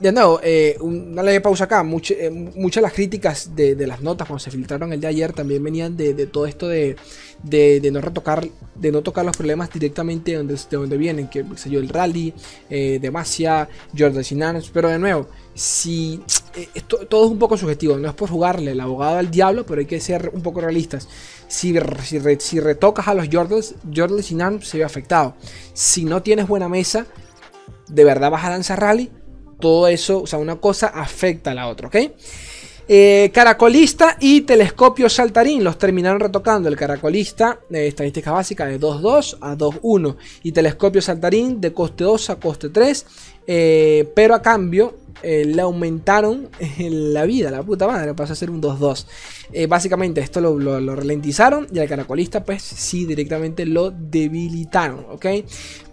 [0.01, 1.85] De nuevo, eh, una leve pausa acá.
[2.11, 5.63] Eh, muchas de las críticas de, las notas cuando se filtraron el de ayer también
[5.63, 6.97] venían de, todo esto de,
[7.43, 11.45] de, no retocar, de no tocar los problemas directamente de donde, de donde vienen, que
[11.57, 12.33] sé yo, el rally,
[12.69, 16.21] Demacia, Jordan Sinans, pero de nuevo, si
[16.55, 19.81] eh, todo es un poco subjetivo, no es por jugarle el abogado al diablo, pero
[19.81, 21.09] hay que ser un poco realistas.
[21.49, 21.75] Si,
[22.39, 25.35] si, retocas a los Jordals y Nan se ve afectado.
[25.73, 27.07] Si no tienes buena mesa,
[27.89, 29.11] de verdad vas a lanzar rally,
[29.59, 31.97] todo eso, o sea, una cosa afecta a la otra, ¿ok?
[32.89, 36.69] Eh, caracolista y telescopio saltarín los terminaron retocando.
[36.69, 42.31] El caracolista, de estadística básica de 2.2 a 2.1 y telescopio saltarín de coste 2
[42.31, 43.07] a coste 3.
[43.49, 48.49] Eh, pero a cambio eh, le aumentaron la vida, la puta madre, pasó a ser
[48.49, 49.07] un 2-2.
[49.53, 55.27] Eh, básicamente esto lo, ralentizaron y al caracolista pues sí directamente lo debilitaron, ¿ok?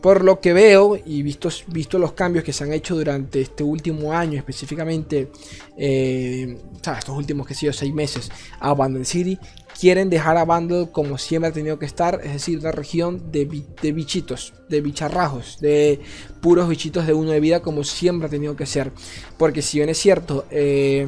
[0.02, 3.64] Por lo que veo y visto, visto los cambios que se han hecho durante este
[3.64, 5.32] último año, específicamente,
[5.78, 9.40] eh, estos últimos que sido 6 meses a Bandle City,
[9.80, 13.46] quieren dejar a Bundle como siempre ha tenido que estar, es decir, una región de,
[13.46, 16.00] bichitos, de bicharrajos, de
[16.42, 18.92] puros bichitos de uno de vida como siempre ha tenido que ser.
[19.38, 21.08] Porque si bien es cierto, eh,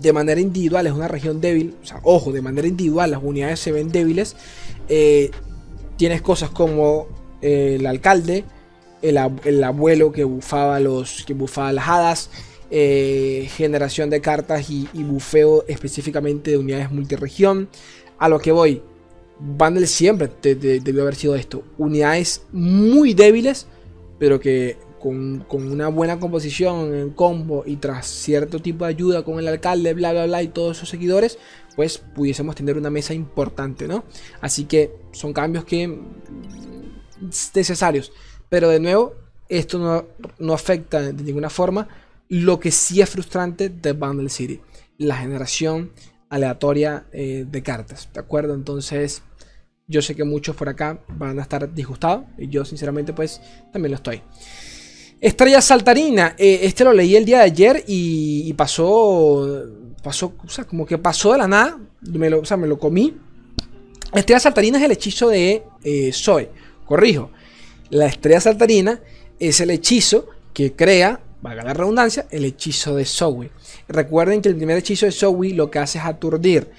[0.00, 3.60] de manera individual es una región débil, o sea, ojo, de manera individual las unidades
[3.60, 4.36] se ven débiles,
[4.88, 5.30] eh,
[5.96, 7.06] tienes cosas como
[7.40, 8.44] eh, el alcalde,
[9.02, 12.30] el, abuelo que bufaba, los, que bufaba las hadas,
[12.76, 17.68] eh, generación de cartas y, bufeo específicamente de unidades multiregión.
[18.18, 18.82] A lo que voy,
[19.38, 21.62] Bundle siempre debió haber sido esto.
[21.78, 23.68] Unidades muy débiles,
[24.18, 29.38] pero que con, una buena composición en combo y tras cierto tipo de ayuda con
[29.38, 31.38] el alcalde, bla, bla, bla y todos sus seguidores,
[31.76, 34.02] pues pudiésemos tener una mesa importante, ¿no?
[34.40, 35.96] Así que son cambios que
[37.54, 38.10] necesarios.
[38.48, 39.14] Pero de nuevo,
[39.48, 40.06] esto no,
[40.40, 41.86] no afecta de ninguna forma
[42.34, 44.60] lo que sí es frustrante de Bundle City,
[44.98, 45.92] la generación
[46.28, 48.54] aleatoria eh, de cartas, ¿de acuerdo?
[48.54, 49.22] Entonces,
[49.86, 53.40] yo sé que muchos por acá van a estar disgustados y yo sinceramente pues
[53.72, 54.20] también lo estoy.
[55.20, 59.66] Estrella Saltarina, eh, este lo leí el día de ayer y, pasó,
[60.02, 62.80] pasó, o sea, como que pasó de la nada, me lo, o sea, me lo
[62.80, 63.16] comí.
[64.12, 66.50] Estrella Saltarina es el hechizo de eh, Zoe,
[66.84, 67.30] corrijo.
[67.90, 69.00] La estrella saltarina
[69.38, 73.50] es el hechizo que crea valga la redundancia, el hechizo de Zoe.
[73.86, 76.70] Recuerden que el primer hechizo de Zoe lo que hace es aturdir.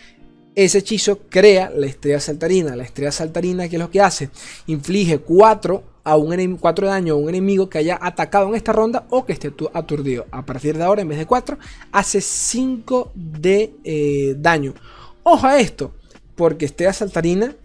[0.55, 2.75] Ese hechizo crea la estrella saltarina.
[2.75, 4.31] La estrella saltarina, ¿qué es lo que hace?
[4.65, 8.73] Inflige 4 a un 4 de daño a un enemigo que haya atacado en esta
[8.73, 10.25] ronda o que esté aturdido.
[10.31, 11.59] A partir de ahora, en vez de 4,
[11.91, 14.73] hace 5 de eh, daño.
[15.21, 15.93] Ojo a esto,
[16.35, 17.55] porque estrella saltarina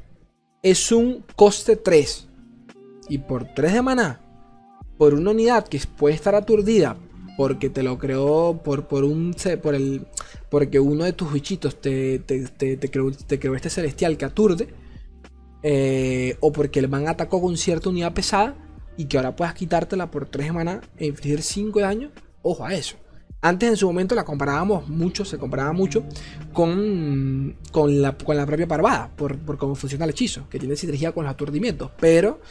[0.62, 2.28] es un coste 3.
[3.08, 4.29] Y por 3 de maná
[5.00, 6.94] por una unidad que puede estar aturdida
[7.38, 10.06] porque te lo creó por, por un por el
[10.50, 14.68] porque uno de tus bichitos te, te, creó, este celestial que aturde
[15.62, 18.56] eh, o porque el man atacó con cierta unidad pesada
[18.98, 22.10] y que ahora puedas quitártela por 3 maná e infligir 5 de daño
[22.42, 22.96] ojo a eso
[23.40, 26.04] antes en su momento la comparábamos mucho, se comparaba mucho
[26.52, 30.76] con, con, la, con la propia parvada, por, por cómo funciona el hechizo, que tiene
[30.76, 31.90] sinergia con los aturdimientos.
[31.98, 32.42] Pero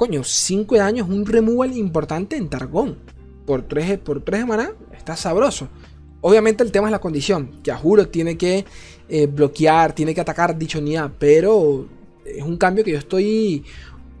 [0.00, 2.96] Coño, 5 de daño es un removal importante en Targón.
[3.44, 5.68] Por 3 por tres de maná está sabroso.
[6.22, 7.60] Obviamente el tema es la condición.
[7.62, 8.64] Que juro tiene que
[9.10, 11.10] eh, bloquear, tiene que atacar dicha unidad.
[11.18, 11.86] Pero
[12.24, 13.62] es un cambio que yo estoy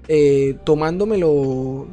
[0.06, 1.88] eh, tomándomelo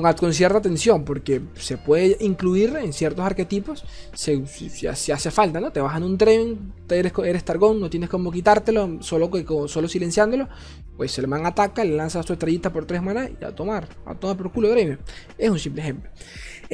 [0.00, 5.70] con, cierta atención, porque se puede incluir en ciertos arquetipos si, hace falta, ¿no?
[5.70, 9.30] Te bajan un tren, eres, eres Targón, no tienes como quitártelo, solo,
[9.68, 10.48] solo silenciándolo,
[10.96, 14.14] pues el man ataca, le lanza su estrellita por tres manas y a tomar, a
[14.14, 14.98] tomar por culo gremio.
[15.36, 16.10] Es un simple ejemplo.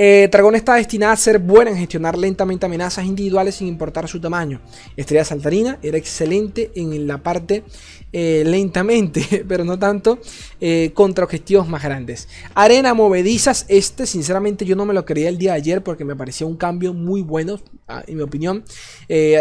[0.01, 4.21] Eh, Dragón está destinada a ser buena en gestionar lentamente amenazas individuales sin importar su
[4.21, 4.61] tamaño.
[4.97, 7.65] Estrella Saltarina era excelente en la parte
[8.13, 10.21] eh, lentamente, pero no tanto
[10.61, 12.29] eh, contra objetivos más grandes.
[12.55, 16.15] Arena movedizas, este sinceramente yo no me lo creía el día de ayer porque me
[16.15, 17.59] parecía un cambio muy bueno,
[18.07, 18.63] en mi opinión.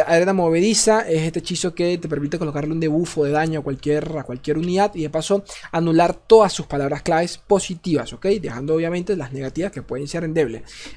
[0.07, 4.17] arena movediza es este hechizo que te permite colocarle un debuffo de daño a cualquier,
[4.17, 8.25] a cualquier unidad y de paso anular todas sus palabras claves positivas, ¿ok?
[8.41, 10.23] Dejando obviamente las negativas que pueden ser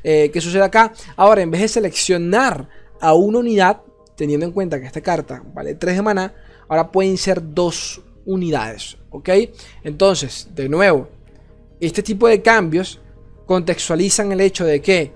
[0.03, 0.93] Eh, ¿Qué sucede acá?
[1.17, 2.69] Ahora, en vez de seleccionar
[3.01, 3.81] a una unidad,
[4.17, 6.35] teniendo en cuenta que esta carta vale 3 de maná,
[6.69, 9.29] ahora pueden ser dos unidades, ¿ok?
[9.83, 11.09] Entonces, de nuevo,
[11.81, 13.01] este tipo de cambios
[13.47, 15.13] contextualizan el hecho de que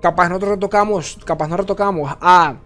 [0.00, 2.56] capaz nosotros retocamos, capaz no retocamos a,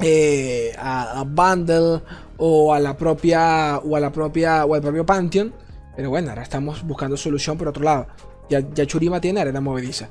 [0.00, 2.02] eh, a, Bundle
[2.38, 5.52] o a la propia o a la propia o al propio Pantheon,
[5.96, 8.06] pero bueno, ahora estamos buscando solución por otro lado.
[8.48, 10.08] Ya, Churima tiene arena movediza.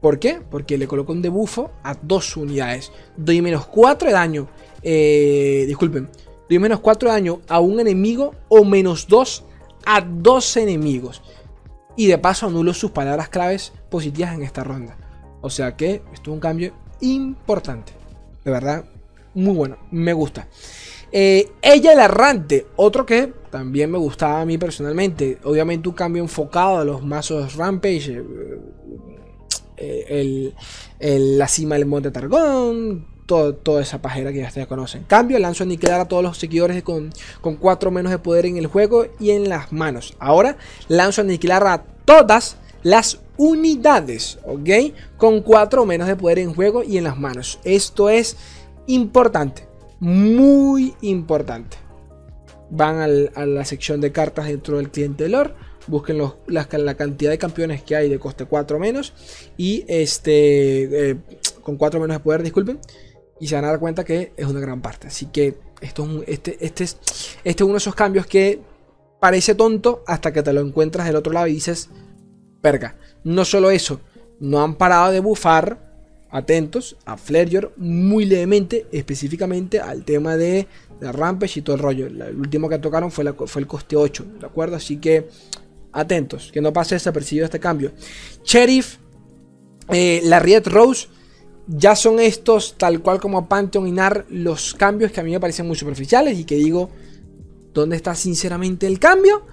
[0.00, 0.40] ¿Por qué?
[0.48, 2.92] Porque le coloco un debuffo a dos unidades.
[3.16, 4.48] Doy menos 4 de daño.
[4.82, 6.08] Eh, disculpen.
[6.48, 9.44] Doy menos 4 de daño a un enemigo o menos 2
[9.86, 11.22] a dos enemigos.
[11.96, 14.96] Y de paso anulo sus palabras claves positivas en esta ronda.
[15.40, 17.92] O sea que esto es un cambio importante.
[18.44, 18.84] De verdad,
[19.34, 19.78] muy bueno.
[19.90, 20.46] Me gusta.
[21.10, 25.38] Eh, ella el errante, otro que también me gustaba a mí personalmente.
[25.44, 28.22] Obviamente un cambio enfocado a los mazos Rampage.
[29.76, 30.52] Eh,
[30.98, 33.06] eh, la cima del Monte Targón.
[33.26, 35.04] toda esa pajera que ya ustedes conocen.
[35.04, 38.66] Cambio, lanzo aniquilar a todos los seguidores con, con 4 menos de poder en el
[38.66, 40.14] juego y en las manos.
[40.18, 40.56] Ahora
[40.88, 44.94] lanzo aniquilar a todas las unidades, ¿ok?
[45.16, 47.60] Con 4 menos de poder en juego y en las manos.
[47.64, 48.36] Esto es
[48.86, 49.67] importante,
[50.00, 51.76] muy importante.
[52.70, 53.00] Van
[53.34, 55.54] a la sección de cartas dentro del cliente lore.
[55.86, 59.14] Busquen la, cantidad de campeones que hay de coste 4 menos.
[59.56, 61.10] Y este.
[61.10, 61.16] Eh,
[61.62, 62.78] con 4 menos de poder, disculpen.
[63.40, 65.06] Y se van a dar cuenta que es una gran parte.
[65.06, 66.98] Así que esto es este, este, es,
[67.44, 68.60] este es uno de esos cambios que
[69.20, 71.88] parece tonto hasta que te lo encuentras del otro lado y dices,
[72.62, 72.96] verga.
[73.24, 74.00] No solo eso,
[74.40, 75.87] no han parado de bufar,
[76.30, 80.66] atentos, a Flareyor muy levemente, específicamente al tema de,
[81.00, 82.06] de Rampage y todo el rollo.
[82.06, 84.76] El último que tocaron fue, fue el coste 8, ¿de acuerdo?
[84.76, 85.28] Así que
[85.92, 87.92] atentos, que no pase desapercibido este cambio.
[88.44, 88.96] Sheriff,
[89.88, 91.08] eh, la Riot Rose,
[91.66, 95.40] ya son estos, tal cual como Pantheon y Nar, los cambios que a mí me
[95.40, 96.90] parecen muy superficiales y que digo,
[97.74, 99.46] ¿dónde está sinceramente el cambio?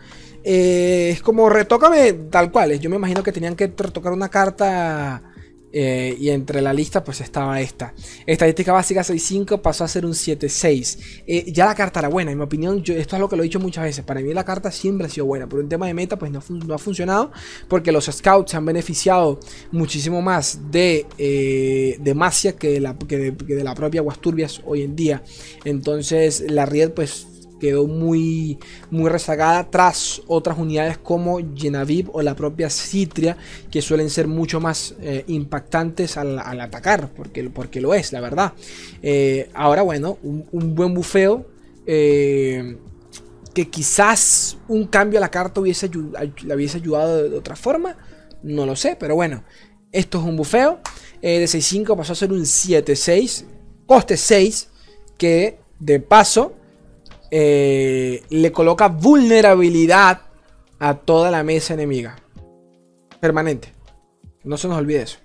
[0.48, 2.80] Eh, es como retócame tal cual.
[2.80, 5.35] Yo me imagino que tenían que retocar una carta.
[5.78, 7.94] Eh, y entre la lista pues estaba esta.
[8.26, 10.98] Estadística básica 6.5 pasó a ser un 7.6.
[11.28, 13.48] Eh, ya la carta era buena, en mi opinión, esto es lo que lo he
[13.48, 14.06] dicho muchas veces.
[14.06, 16.40] Para mí la carta siempre ha sido buena, pero en tema de meta pues no,
[16.74, 17.34] ha funcionado
[17.68, 19.38] porque los scouts se han beneficiado
[19.74, 21.06] muchísimo más de,
[22.00, 25.24] de Masia que de, la, que de, la propia Guasturbias hoy en día.
[25.66, 27.28] Entonces la Ried pues
[27.60, 33.38] quedó muy, muy rezagada tras otras unidades como Genaviv o la propia Citria,
[33.72, 38.54] que suelen ser mucho más eh, impactantes al, atacar, porque, porque lo es, la verdad.
[39.02, 41.46] Eh, ahora, bueno, un, buen bufeo.
[41.88, 42.78] Eh,
[43.54, 47.96] que quizás un cambio a la carta hubiese, le hubiese ayudado de, otra forma.
[48.44, 49.44] No lo sé, pero bueno.
[49.94, 50.82] Esto es un bufeo.
[51.22, 53.46] de 6.5 pasó a ser un 7.6.
[53.86, 54.68] Coste 6.
[55.18, 56.54] Que de paso
[57.38, 60.22] eh, le coloca vulnerabilidad
[60.80, 62.16] a toda la mesa enemiga.
[63.20, 63.74] Permanente.
[64.46, 65.18] No se nos olvide eso.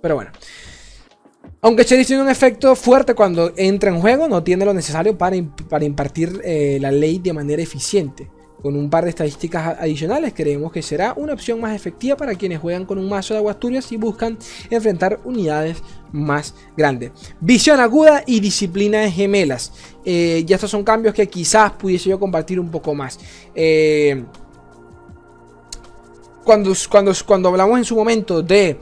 [0.00, 0.30] Pero bueno.
[1.60, 5.36] Aunque Sheriff tiene un efecto fuerte cuando entra en juego, no tiene lo necesario para,
[5.68, 8.30] para impartir eh, la ley de manera eficiente.
[8.62, 12.58] Con un par de estadísticas adicionales, creemos que será una opción más efectiva para quienes
[12.58, 14.36] juegan con un mazo de aguasturias y buscan
[14.68, 15.78] enfrentar unidades
[16.10, 17.12] más grandes.
[17.40, 19.72] Visión aguda y disciplina de gemelas.
[20.04, 23.20] Eh, ya estos son cambios que quizás pudiese yo compartir un poco más.
[23.54, 24.24] Eh,
[26.44, 28.78] cuando, cuando, cuando hablamos en su momento de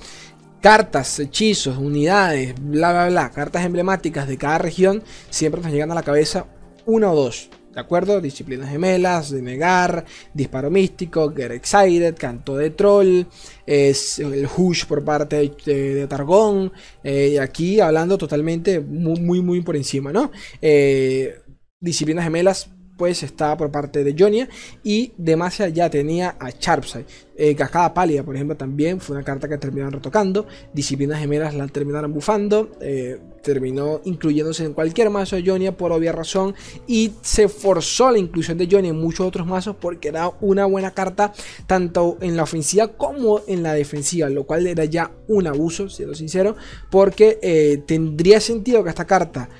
[0.60, 5.94] cartas, hechizos, unidades, bla, bla, bla, cartas emblemáticas de cada región, siempre nos llegan a
[5.94, 6.46] la cabeza
[6.86, 7.50] una o dos.
[7.76, 8.22] ¿De acuerdo?
[8.22, 13.24] Disciplinas gemelas, de negar, disparo místico, Get Excited, canto de troll,
[13.66, 16.72] es el Hush por parte de, Targón.
[17.04, 20.32] Eh, aquí hablando totalmente muy, muy, muy por encima, ¿no?
[20.62, 21.38] Eh,
[21.78, 24.48] disciplinas gemelas pues estaba por parte de Jonia
[24.82, 27.06] y Demacia ya tenía a Sharpside.
[27.38, 30.46] Eh, Cascada Pálida, por ejemplo, también fue una carta que terminaron retocando.
[30.72, 32.70] Disciplinas gemelas la terminaron bufando.
[32.80, 36.54] Eh, terminó incluyéndose en cualquier mazo de Jonia por obvia razón.
[36.86, 40.92] Y se forzó la inclusión de Jonia en muchos otros mazos porque era una buena
[40.92, 41.32] carta
[41.66, 44.30] tanto en la ofensiva como en la defensiva.
[44.30, 46.56] Lo cual era ya un abuso, siendo sincero.
[46.90, 49.50] Porque eh, tendría sentido que esta carta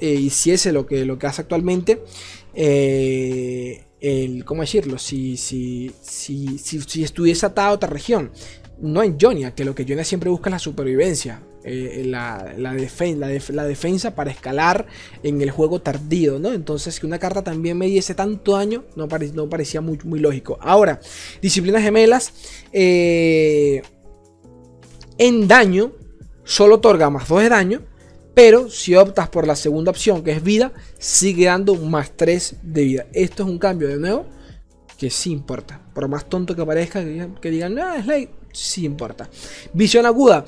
[0.00, 2.02] hiciese lo que, lo que hace actualmente
[2.54, 4.98] eh, el, ¿cómo decirlo?
[4.98, 8.30] Si, si, si, si, estuviese atado a otra región.
[8.80, 11.40] No en Jonia, que lo que Jonia siempre busca es la supervivencia.
[11.66, 14.86] Eh, la, la, la, defensa para escalar
[15.22, 16.52] en el juego tardío, ¿no?
[16.52, 20.58] Entonces que una carta también me diese tanto daño no, no parecía muy, muy, lógico.
[20.60, 21.00] Ahora,
[21.40, 22.34] disciplinas gemelas.
[22.72, 23.80] Eh,
[25.16, 25.92] en daño,
[26.42, 27.93] solo otorga más 2 de daño
[28.34, 32.82] pero si optas por la segunda opción, que es vida, sigue dando más 3 de
[32.82, 33.06] vida.
[33.12, 34.26] Esto es un cambio de nuevo
[34.98, 35.80] que sí importa.
[35.94, 37.02] Por más tonto que parezca,
[37.40, 39.28] que digan, no, es ley, sí importa.
[39.72, 40.44] Visión aguda,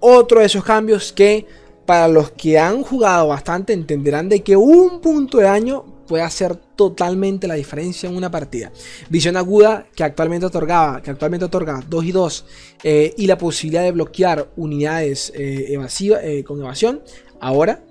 [0.00, 1.46] otro de esos cambios que
[1.86, 6.56] para los que han jugado bastante entenderán de que un punto de daño puede hacer
[6.56, 8.72] totalmente la diferencia en una partida.
[9.08, 12.46] Visión aguda que actualmente otorgaba, que actualmente otorga 2 y 2
[12.82, 17.00] eh, y la posibilidad de bloquear unidades eh, eh, con evasión,
[17.40, 17.84] ahora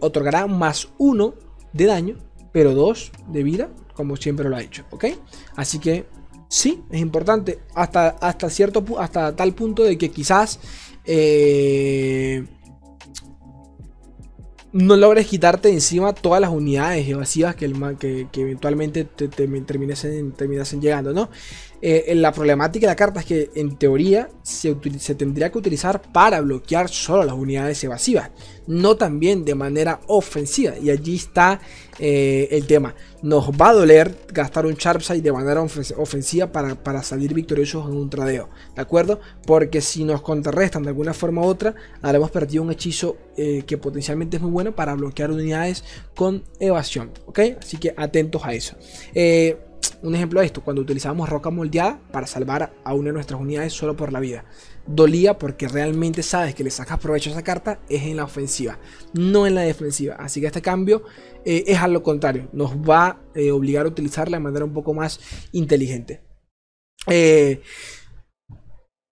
[0.00, 1.34] otorgará más 1
[1.74, 2.16] de daño,
[2.52, 5.04] pero 2 de vida, como siempre lo ha hecho, ¿ok?
[5.56, 6.06] Así que
[6.48, 10.58] sí, es importante hasta, hasta cierto hasta tal punto de que quizás
[11.04, 12.46] eh,
[14.72, 20.32] no logres quitarte encima todas las unidades evasivas que, el, que, que eventualmente te, terminasen,
[20.32, 21.30] terminasen, llegando, ¿no?
[21.88, 24.74] Eh, la problemática de la carta es que en teoría se,
[25.14, 28.32] tendría que utilizar para bloquear solo las unidades evasivas,
[28.66, 30.76] no también de manera ofensiva.
[30.82, 31.60] Y allí está
[32.00, 32.96] eh, el tema.
[33.22, 38.10] Nos va a doler gastar un Sharpside de manera ofensiva para, salir victoriosos en un
[38.10, 39.20] tradeo, ¿de acuerdo?
[39.46, 43.78] Porque si nos contrarrestan de alguna forma u otra, habremos perdido un hechizo eh, que
[43.78, 45.84] potencialmente es muy bueno para bloquear unidades
[46.16, 47.38] con evasión, ¿ok?
[47.60, 48.74] Así que atentos a eso.
[49.14, 49.56] Eh,
[50.02, 53.72] un ejemplo de esto, cuando utilizamos roca moldeada para salvar a una de nuestras unidades
[53.72, 54.44] solo por la vida.
[54.86, 58.78] Dolía porque realmente sabes que le sacas provecho a esa carta es en la ofensiva,
[59.12, 60.16] no en la defensiva.
[60.16, 61.02] Así que este cambio
[61.44, 64.72] eh, es a lo contrario, nos va a eh, obligar a utilizarla de manera un
[64.72, 65.20] poco más
[65.52, 66.22] inteligente.
[67.08, 67.62] Eh,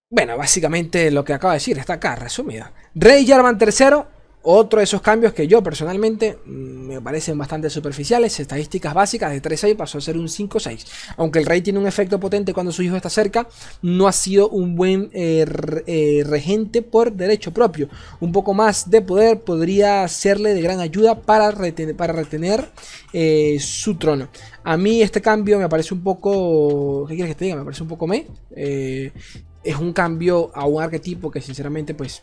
[0.09, 2.73] bueno, básicamente lo que acaba de decir está acá resumida.
[2.93, 4.14] Rey Jarvan III
[4.45, 9.41] otro de esos cambios que yo personalmente mm, me parecen bastante superficiales, estadísticas básicas de
[9.41, 10.85] 3-6 pasó a ser un 5-6.
[11.17, 13.47] Aunque el rey tiene un efecto potente cuando su hijo está cerca,
[13.81, 15.45] no ha sido un buen eh,
[15.87, 17.89] eh, regente por derecho propio.
[18.19, 22.69] Un poco más de poder podría serle de gran ayuda para retener, para retener
[23.13, 24.29] eh, su trono.
[24.63, 27.05] A mí este cambio me parece un poco...
[27.07, 27.57] ¿Qué quieres que te diga?
[27.57, 28.27] Me parece un poco me.
[28.55, 32.21] es un cambio a un arquetipo que sinceramente pues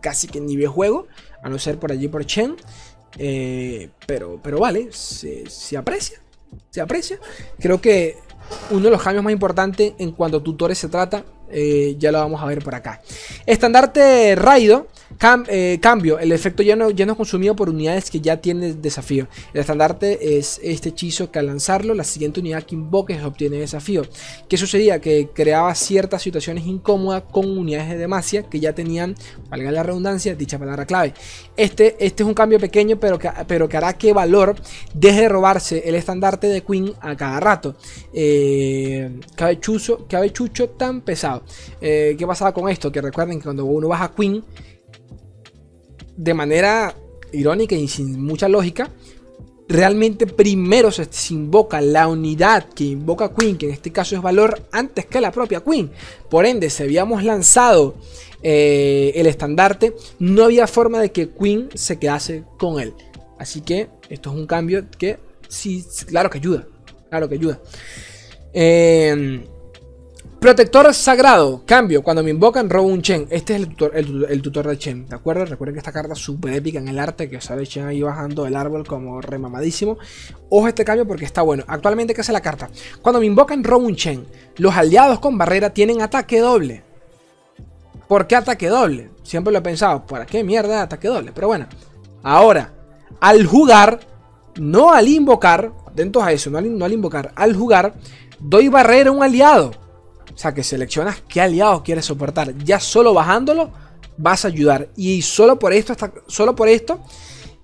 [0.00, 1.06] casi que ni juego,
[1.42, 2.56] a no ser por allí por Chen.
[3.18, 6.20] Eh, pero, pero vale, se, aprecia.
[6.70, 7.18] Se aprecia.
[7.58, 8.18] Creo que
[8.70, 12.18] uno de los cambios más importantes en cuanto a tutores se trata, eh, ya lo
[12.18, 13.00] vamos a ver por acá.
[13.46, 14.86] Estandarte Raido
[15.48, 18.82] eh, cambio, el efecto ya no, ya no es consumido por unidades que ya tienen
[18.82, 19.28] desafío.
[19.54, 24.02] El estandarte es este hechizo que al lanzarlo, la siguiente unidad que invoques obtiene desafío.
[24.48, 25.00] ¿Qué sucedía?
[25.00, 29.14] Que creaba ciertas situaciones incómodas con unidades de demasia que ya tenían,
[29.48, 31.14] valga la redundancia, dicha palabra clave.
[31.56, 34.56] Este, este es un cambio pequeño, pero que, pero que hará que Valor
[34.92, 37.76] deje de robarse el estandarte de Queen a cada rato.
[38.12, 41.35] Eh, cabechucho, cabechucho tan pesado.
[41.80, 42.90] Eh, ¿Qué pasaba con esto?
[42.90, 44.44] Que recuerden que cuando uno baja Queen
[46.16, 46.94] de manera
[47.32, 48.90] irónica y sin mucha lógica,
[49.68, 54.62] realmente primero se, invoca la unidad que invoca Queen, que en este caso es valor,
[54.72, 55.90] antes que la propia Queen.
[56.28, 57.96] Por ende, si habíamos lanzado
[58.42, 62.94] eh, el estandarte, no había forma de que Queen se quedase con él.
[63.38, 65.18] Así que esto es un cambio que
[65.48, 66.66] sí, claro que ayuda.
[67.10, 67.60] Claro que ayuda.
[68.52, 69.44] Eh,
[70.40, 71.62] Protector sagrado.
[71.64, 72.02] Cambio.
[72.02, 73.26] Cuando me invocan, robo un Chen.
[73.30, 75.08] Este es el tutor, el, tutor de Chen.
[75.08, 75.46] ¿De acuerdo?
[75.46, 77.30] Recuerden que esta carta es súper épica en el arte.
[77.30, 79.96] Que sale Chen ahí bajando del árbol como remamadísimo.
[80.50, 81.64] Ojo este cambio porque está bueno.
[81.66, 82.68] Actualmente, ¿qué hace la carta?
[83.00, 84.26] Cuando me invocan, robo un Chen.
[84.56, 86.84] Los aliados con barrera tienen ataque doble.
[88.06, 89.10] ¿Por qué ataque doble?
[89.22, 90.06] Siempre lo he pensado.
[90.06, 91.32] ¿Para qué mierda ataque doble?
[91.34, 91.66] Pero bueno.
[92.22, 92.72] Ahora,
[93.20, 94.00] al jugar,
[94.56, 95.72] no al invocar.
[95.86, 97.32] Atentos a eso, no al, no al invocar.
[97.34, 97.94] Al jugar,
[98.38, 99.85] doy barrera a un aliado.
[100.36, 102.54] O sea, que seleccionas qué aliado quieres soportar.
[102.58, 103.70] Ya solo bajándolo
[104.18, 104.90] vas a ayudar.
[104.94, 107.00] Y solo por esto, solo por esto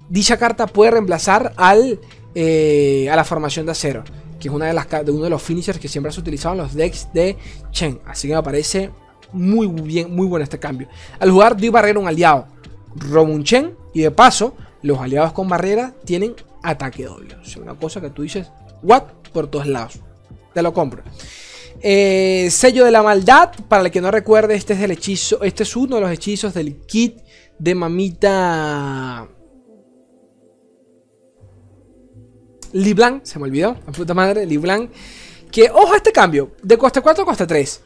[0.08, 2.00] dicha carta puede reemplazar al,
[2.34, 4.04] eh, a la formación de acero.
[4.40, 6.62] Que es una de, las, de uno de los finishers que siempre has utilizado en
[6.62, 7.36] los decks de
[7.72, 8.00] Chen.
[8.06, 8.90] Así que me parece
[9.34, 10.88] muy bien, muy bueno este cambio.
[11.20, 12.46] Al jugar, doy barrera un aliado.
[12.96, 13.76] Robo un Chen.
[13.92, 17.34] Y de paso, los aliados con barrera tienen ataque doble.
[17.34, 18.50] O sea, una cosa que tú dices,
[18.82, 19.02] what?
[19.34, 20.00] Por todos lados.
[20.54, 21.02] Te lo compro.
[21.85, 25.64] Eh, sello de la maldad, para el que no recuerde, este es el hechizo, este
[25.64, 27.18] es uno de los hechizos del kit
[27.59, 29.28] de mamita
[32.72, 34.91] Liblan, se me olvidó, la puta madre, Liblan.
[35.51, 37.83] Que, ojo a este cambio, de coste 4 a coste 3.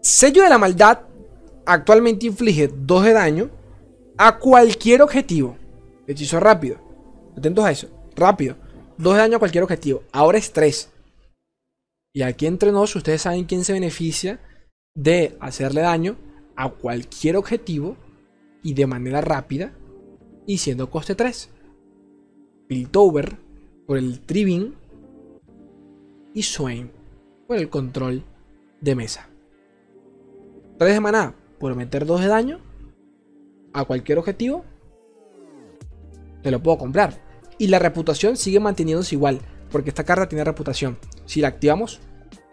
[0.00, 1.00] Sello de la maldad
[1.66, 3.50] actualmente inflige 2 de daño
[4.16, 5.56] a cualquier objetivo.
[6.06, 6.78] Hechizo rápido.
[7.36, 8.56] Atentos a eso, rápido.
[8.98, 10.02] 2 de daño a cualquier objetivo.
[10.10, 10.90] Ahora es 3.
[12.12, 14.40] Y aquí entre nosotros, ustedes saben quién se beneficia
[14.94, 16.16] de hacerle daño
[16.56, 17.96] a cualquier objetivo
[18.62, 19.72] y de manera rápida
[20.46, 21.50] y siendo coste 3.
[22.66, 23.38] Piltover
[23.86, 24.74] por el Tribing
[26.34, 26.90] y Swain
[27.46, 28.24] por el control
[28.80, 29.28] de mesa.
[30.78, 32.60] 3 de maná por meter 2 de daño
[33.72, 34.64] a cualquier objetivo.
[36.42, 37.22] Te lo puedo comprar.
[37.58, 39.40] Y la reputación sigue manteniéndose igual.
[39.70, 40.98] Porque esta carta tiene reputación.
[41.30, 42.00] Si la activamos,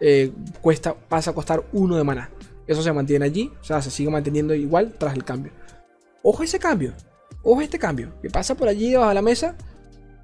[0.00, 0.30] eh,
[0.62, 2.30] cuesta, pasa a costar uno de maná.
[2.64, 5.50] Eso se mantiene allí, o sea, se sigue manteniendo igual tras el cambio.
[6.22, 6.92] Ojo ese cambio,
[7.42, 9.56] ojo este cambio, que pasa por allí debajo de la mesa,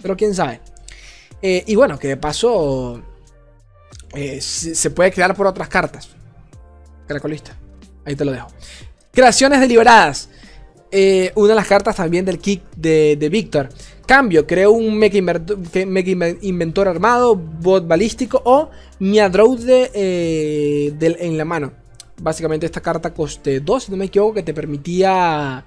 [0.00, 0.60] pero quién sabe.
[1.42, 3.02] Eh, y bueno, que de paso
[4.14, 6.10] eh, se, puede crear por otras cartas.
[7.08, 7.58] Caracolista.
[8.04, 8.46] Ahí te lo dejo.
[9.10, 10.28] Creaciones deliberadas.
[11.34, 13.68] Una de las cartas también del kick de, de Víctor.
[14.06, 21.72] Cambio, creo un Mega, Inventor armado, bot balístico o Miadroude eh, en la mano.
[22.20, 25.64] Básicamente esta carta coste 2, si no me equivoco, que te permitía...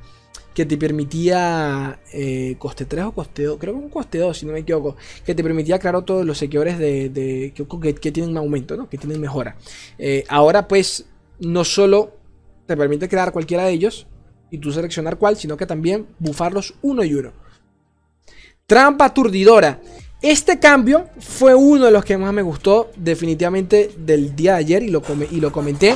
[0.54, 4.48] Que te permitía eh, coste 3 o coste 2, creo que un coste 2, si
[4.48, 8.76] no me equivoco, que te permitía, claro, todos los sequeadores de, que, tienen un aumento,
[8.76, 8.90] ¿no?
[8.90, 9.56] que tienen mejora.
[10.00, 11.06] Eh, ahora, pues,
[11.40, 12.14] no solo
[12.66, 14.08] te permite crear cualquiera de ellos
[14.50, 17.34] y tú seleccionar cuál, sino que también bufarlos uno y uno.
[18.68, 19.80] Trampa aturdidora.
[20.22, 24.84] Este cambio fue uno de los que más me gustó definitivamente del día de ayer
[24.84, 25.02] y lo,
[25.32, 25.96] y lo comenté.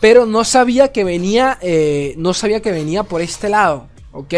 [0.00, 3.88] Pero no sabía que venía, eh, no sabía que venía por este lado.
[4.12, 4.34] ¿Ok?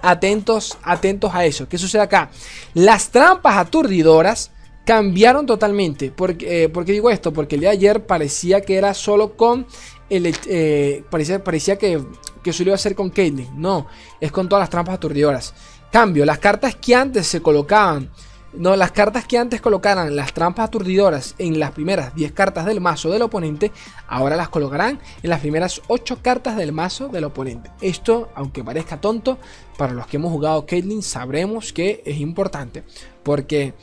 [0.00, 1.68] Atentos, atentos a eso.
[1.68, 2.30] ¿Qué sucede acá?
[2.72, 4.52] Las trampas aturdidoras
[4.84, 6.12] cambiaron totalmente.
[6.12, 7.32] ¿Por, eh, qué digo esto?
[7.32, 9.66] Porque el día de ayer parecía que era solo con
[10.08, 10.32] el...
[10.46, 12.00] Eh, parecía, parecía que,
[12.44, 13.60] que a ser con Caitlyn.
[13.60, 13.88] No,
[14.20, 15.52] es con todas las trampas aturdidoras.
[15.94, 18.10] Cambio, las cartas que antes se colocaban,
[18.52, 22.80] no, las cartas que antes colocaran las trampas aturdidoras en las primeras 10 cartas del
[22.80, 23.70] mazo del oponente,
[24.08, 27.70] ahora las colocarán en las primeras 8 cartas del mazo del oponente.
[27.80, 29.38] Esto, aunque parezca tonto,
[29.78, 32.82] para los que hemos jugado Caitlyn sabremos que es importante,
[33.22, 33.74] porque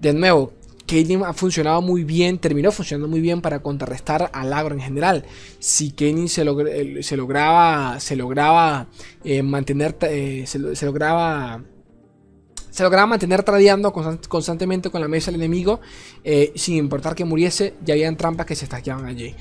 [0.00, 0.52] de nuevo,
[0.90, 5.24] Caitlyn ha funcionado muy bien, terminó funcionando muy bien para contrarrestar al agro en general.
[5.60, 6.44] Si Caitlyn se,
[7.04, 8.88] se, lograba, se lograba
[9.22, 11.62] eh, mantener, eh, se, lograba
[12.70, 15.80] se lograba mantener tradeando constantemente con la mesa del enemigo,
[16.24, 19.34] eh, sin importar que muriese, ya habían trampas que se estaqueaban allí.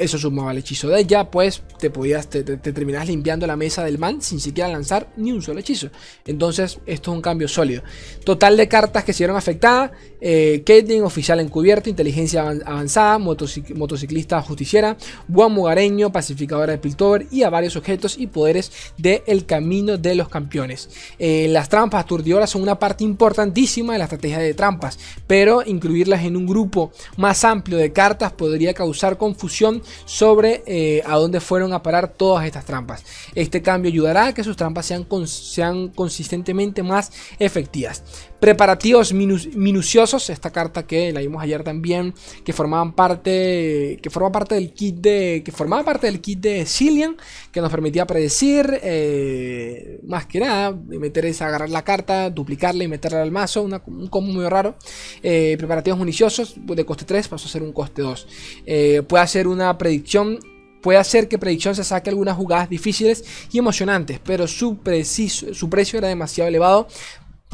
[0.00, 3.98] Eso sumaba el hechizo de ella, pues te podías, te, terminas limpiando la mesa del
[3.98, 5.90] man sin siquiera lanzar ni un solo hechizo.
[6.24, 7.82] Entonces, esto es un cambio sólido.
[8.24, 9.90] Total de cartas que se vieron afectadas:
[10.22, 10.64] eh,
[11.04, 14.96] oficial encubierto, inteligencia avanzada, motociclista justiciera,
[15.28, 20.14] buen mugareño, pacificadora de Piltover y a varios objetos y poderes del el camino de
[20.14, 20.88] los campeones.
[21.18, 26.24] Eh, las trampas aturdidoras son una parte importantísima de la estrategia de trampas, pero incluirlas
[26.24, 31.72] en un grupo más amplio de cartas podría causar confusión sobre eh, a dónde fueron
[31.72, 33.04] a parar todas estas trampas.
[33.34, 38.02] Este cambio ayudará a que sus trampas sean, sean consistentemente más efectivas.
[38.40, 44.54] Preparativos minuciosos, esta carta que la vimos ayer también, que formaban parte, que forma parte
[44.54, 47.18] del kit de, que formaba parte del kit de Cillian,
[47.52, 52.88] que nos permitía predecir, eh, más que nada, meter esa, agarrar la carta, duplicarla y
[52.88, 54.76] meterla al mazo, un combo muy raro.
[55.22, 58.26] Eh, preparativos minuciosos de coste 3 pasó a ser un coste 2.
[58.64, 60.38] Eh, puede hacer una predicción
[60.80, 65.68] Puede hacer que Predicción se saque algunas jugadas difíciles y emocionantes, pero su, preciso, su
[65.68, 66.88] precio era demasiado elevado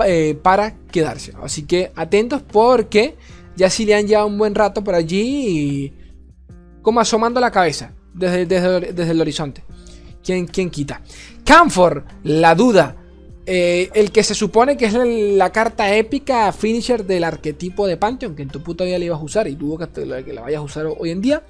[0.04, 1.32] eh, para quedarse.
[1.42, 3.16] Así que atentos porque
[3.56, 5.92] ya si le han llevado un buen rato por allí
[6.82, 9.64] como asomando la cabeza desde, desde, el horizonte.
[10.22, 11.00] ¿Quién, ¿Quién, quita?
[11.44, 12.96] Camfor, la duda.
[13.48, 18.34] Eh, el que se supone que es la, carta épica finisher del arquetipo de Pantheon,
[18.34, 20.62] que en tu puta vida le ibas a usar y dudo que, la vayas a
[20.62, 21.44] usar hoy en día.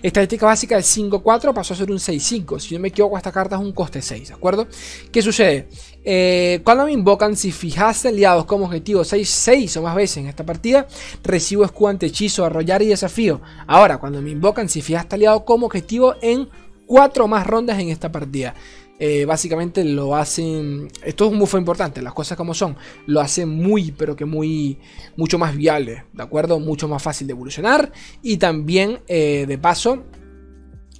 [0.00, 2.60] Estadística básica del 5-4 pasó a ser un 6-5.
[2.60, 4.68] Si no me equivoco, esta carta es un coste 6, ¿de acuerdo?
[5.10, 5.68] ¿Qué sucede?
[6.04, 10.46] Eh, cuando me invocan, si fijaste aliados como objetivo 6-6 o más veces en esta
[10.46, 10.86] partida,
[11.24, 13.40] recibo escudo ante hechizo, arrollar y desafío.
[13.66, 16.48] Ahora, cuando me invocan, si fijaste aliado como objetivo en
[16.86, 18.54] 4 más rondas en esta partida.
[19.02, 20.88] Eh, básicamente lo hacen.
[21.02, 22.76] Esto es un buffo importante, las cosas como son.
[23.06, 24.78] Lo hacen muy, pero que muy.
[25.16, 26.60] Mucho más viable, ¿de acuerdo?
[26.60, 27.90] Mucho más fácil de evolucionar.
[28.22, 30.04] Y también, eh, de paso,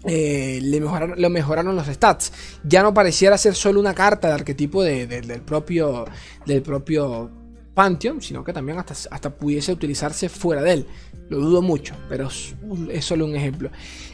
[0.04, 2.32] eh, le, mejoraron, mejoraron, los stats.
[2.64, 6.06] Ya no pareciera ser solo una carta de arquetipo del propio.
[6.46, 7.39] Del propio
[7.74, 10.86] Pantheon, sino que también hasta, hasta pudiese utilizarse fuera de él.
[11.28, 12.28] Lo dudo mucho, pero
[12.90, 13.70] es, solo un ejemplo.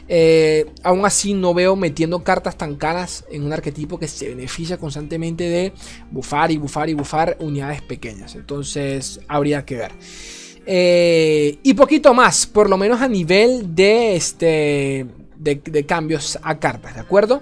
[0.07, 4.77] Eh, aún así no veo metiendo cartas tan caras en un arquetipo que se beneficia
[4.77, 5.73] constantemente de
[6.11, 8.35] bufar y bufar y bufar unidades pequeñas.
[8.35, 9.91] Entonces habría que ver.
[10.67, 16.93] Eh, y poquito más, por lo menos a nivel de, este, de cambios a cartas,
[16.93, 17.41] ¿de acuerdo?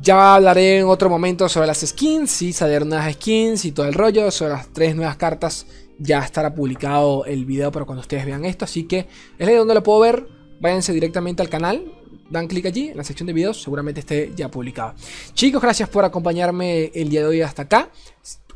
[0.00, 3.92] Ya hablaré en otro momento sobre las skins, si salieron nuevas skins y todo el
[3.92, 5.66] rollo, sobre las tres nuevas cartas.
[5.98, 9.06] Ya estará publicado el video para cuando ustedes vean esto, así que
[9.38, 10.26] es ahí donde lo puedo ver.
[10.60, 11.92] Váyanse directamente al canal,
[12.30, 14.94] dan clic allí en la sección de videos, seguramente esté ya publicado.
[15.34, 17.90] Chicos, gracias por acompañarme el día de hoy hasta acá.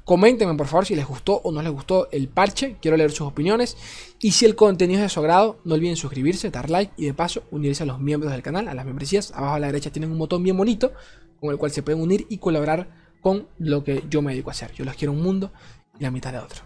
[0.04, 3.26] Coméntenme por favor si les gustó o no les gustó el parche, quiero leer sus
[3.26, 3.76] opiniones.
[4.20, 7.12] Y si el contenido es de su agrado, no olviden suscribirse, dar like y de
[7.12, 9.32] paso unirse a los miembros del canal, a las membresías.
[9.32, 10.92] Abajo a la derecha tienen un botón bien bonito
[11.40, 12.88] con el cual se pueden unir y colaborar
[13.20, 14.72] con lo que yo me dedico a hacer.
[14.72, 15.52] Yo los quiero un mundo
[15.98, 16.62] y la mitad de otro.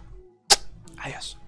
[0.98, 1.39] Adiós.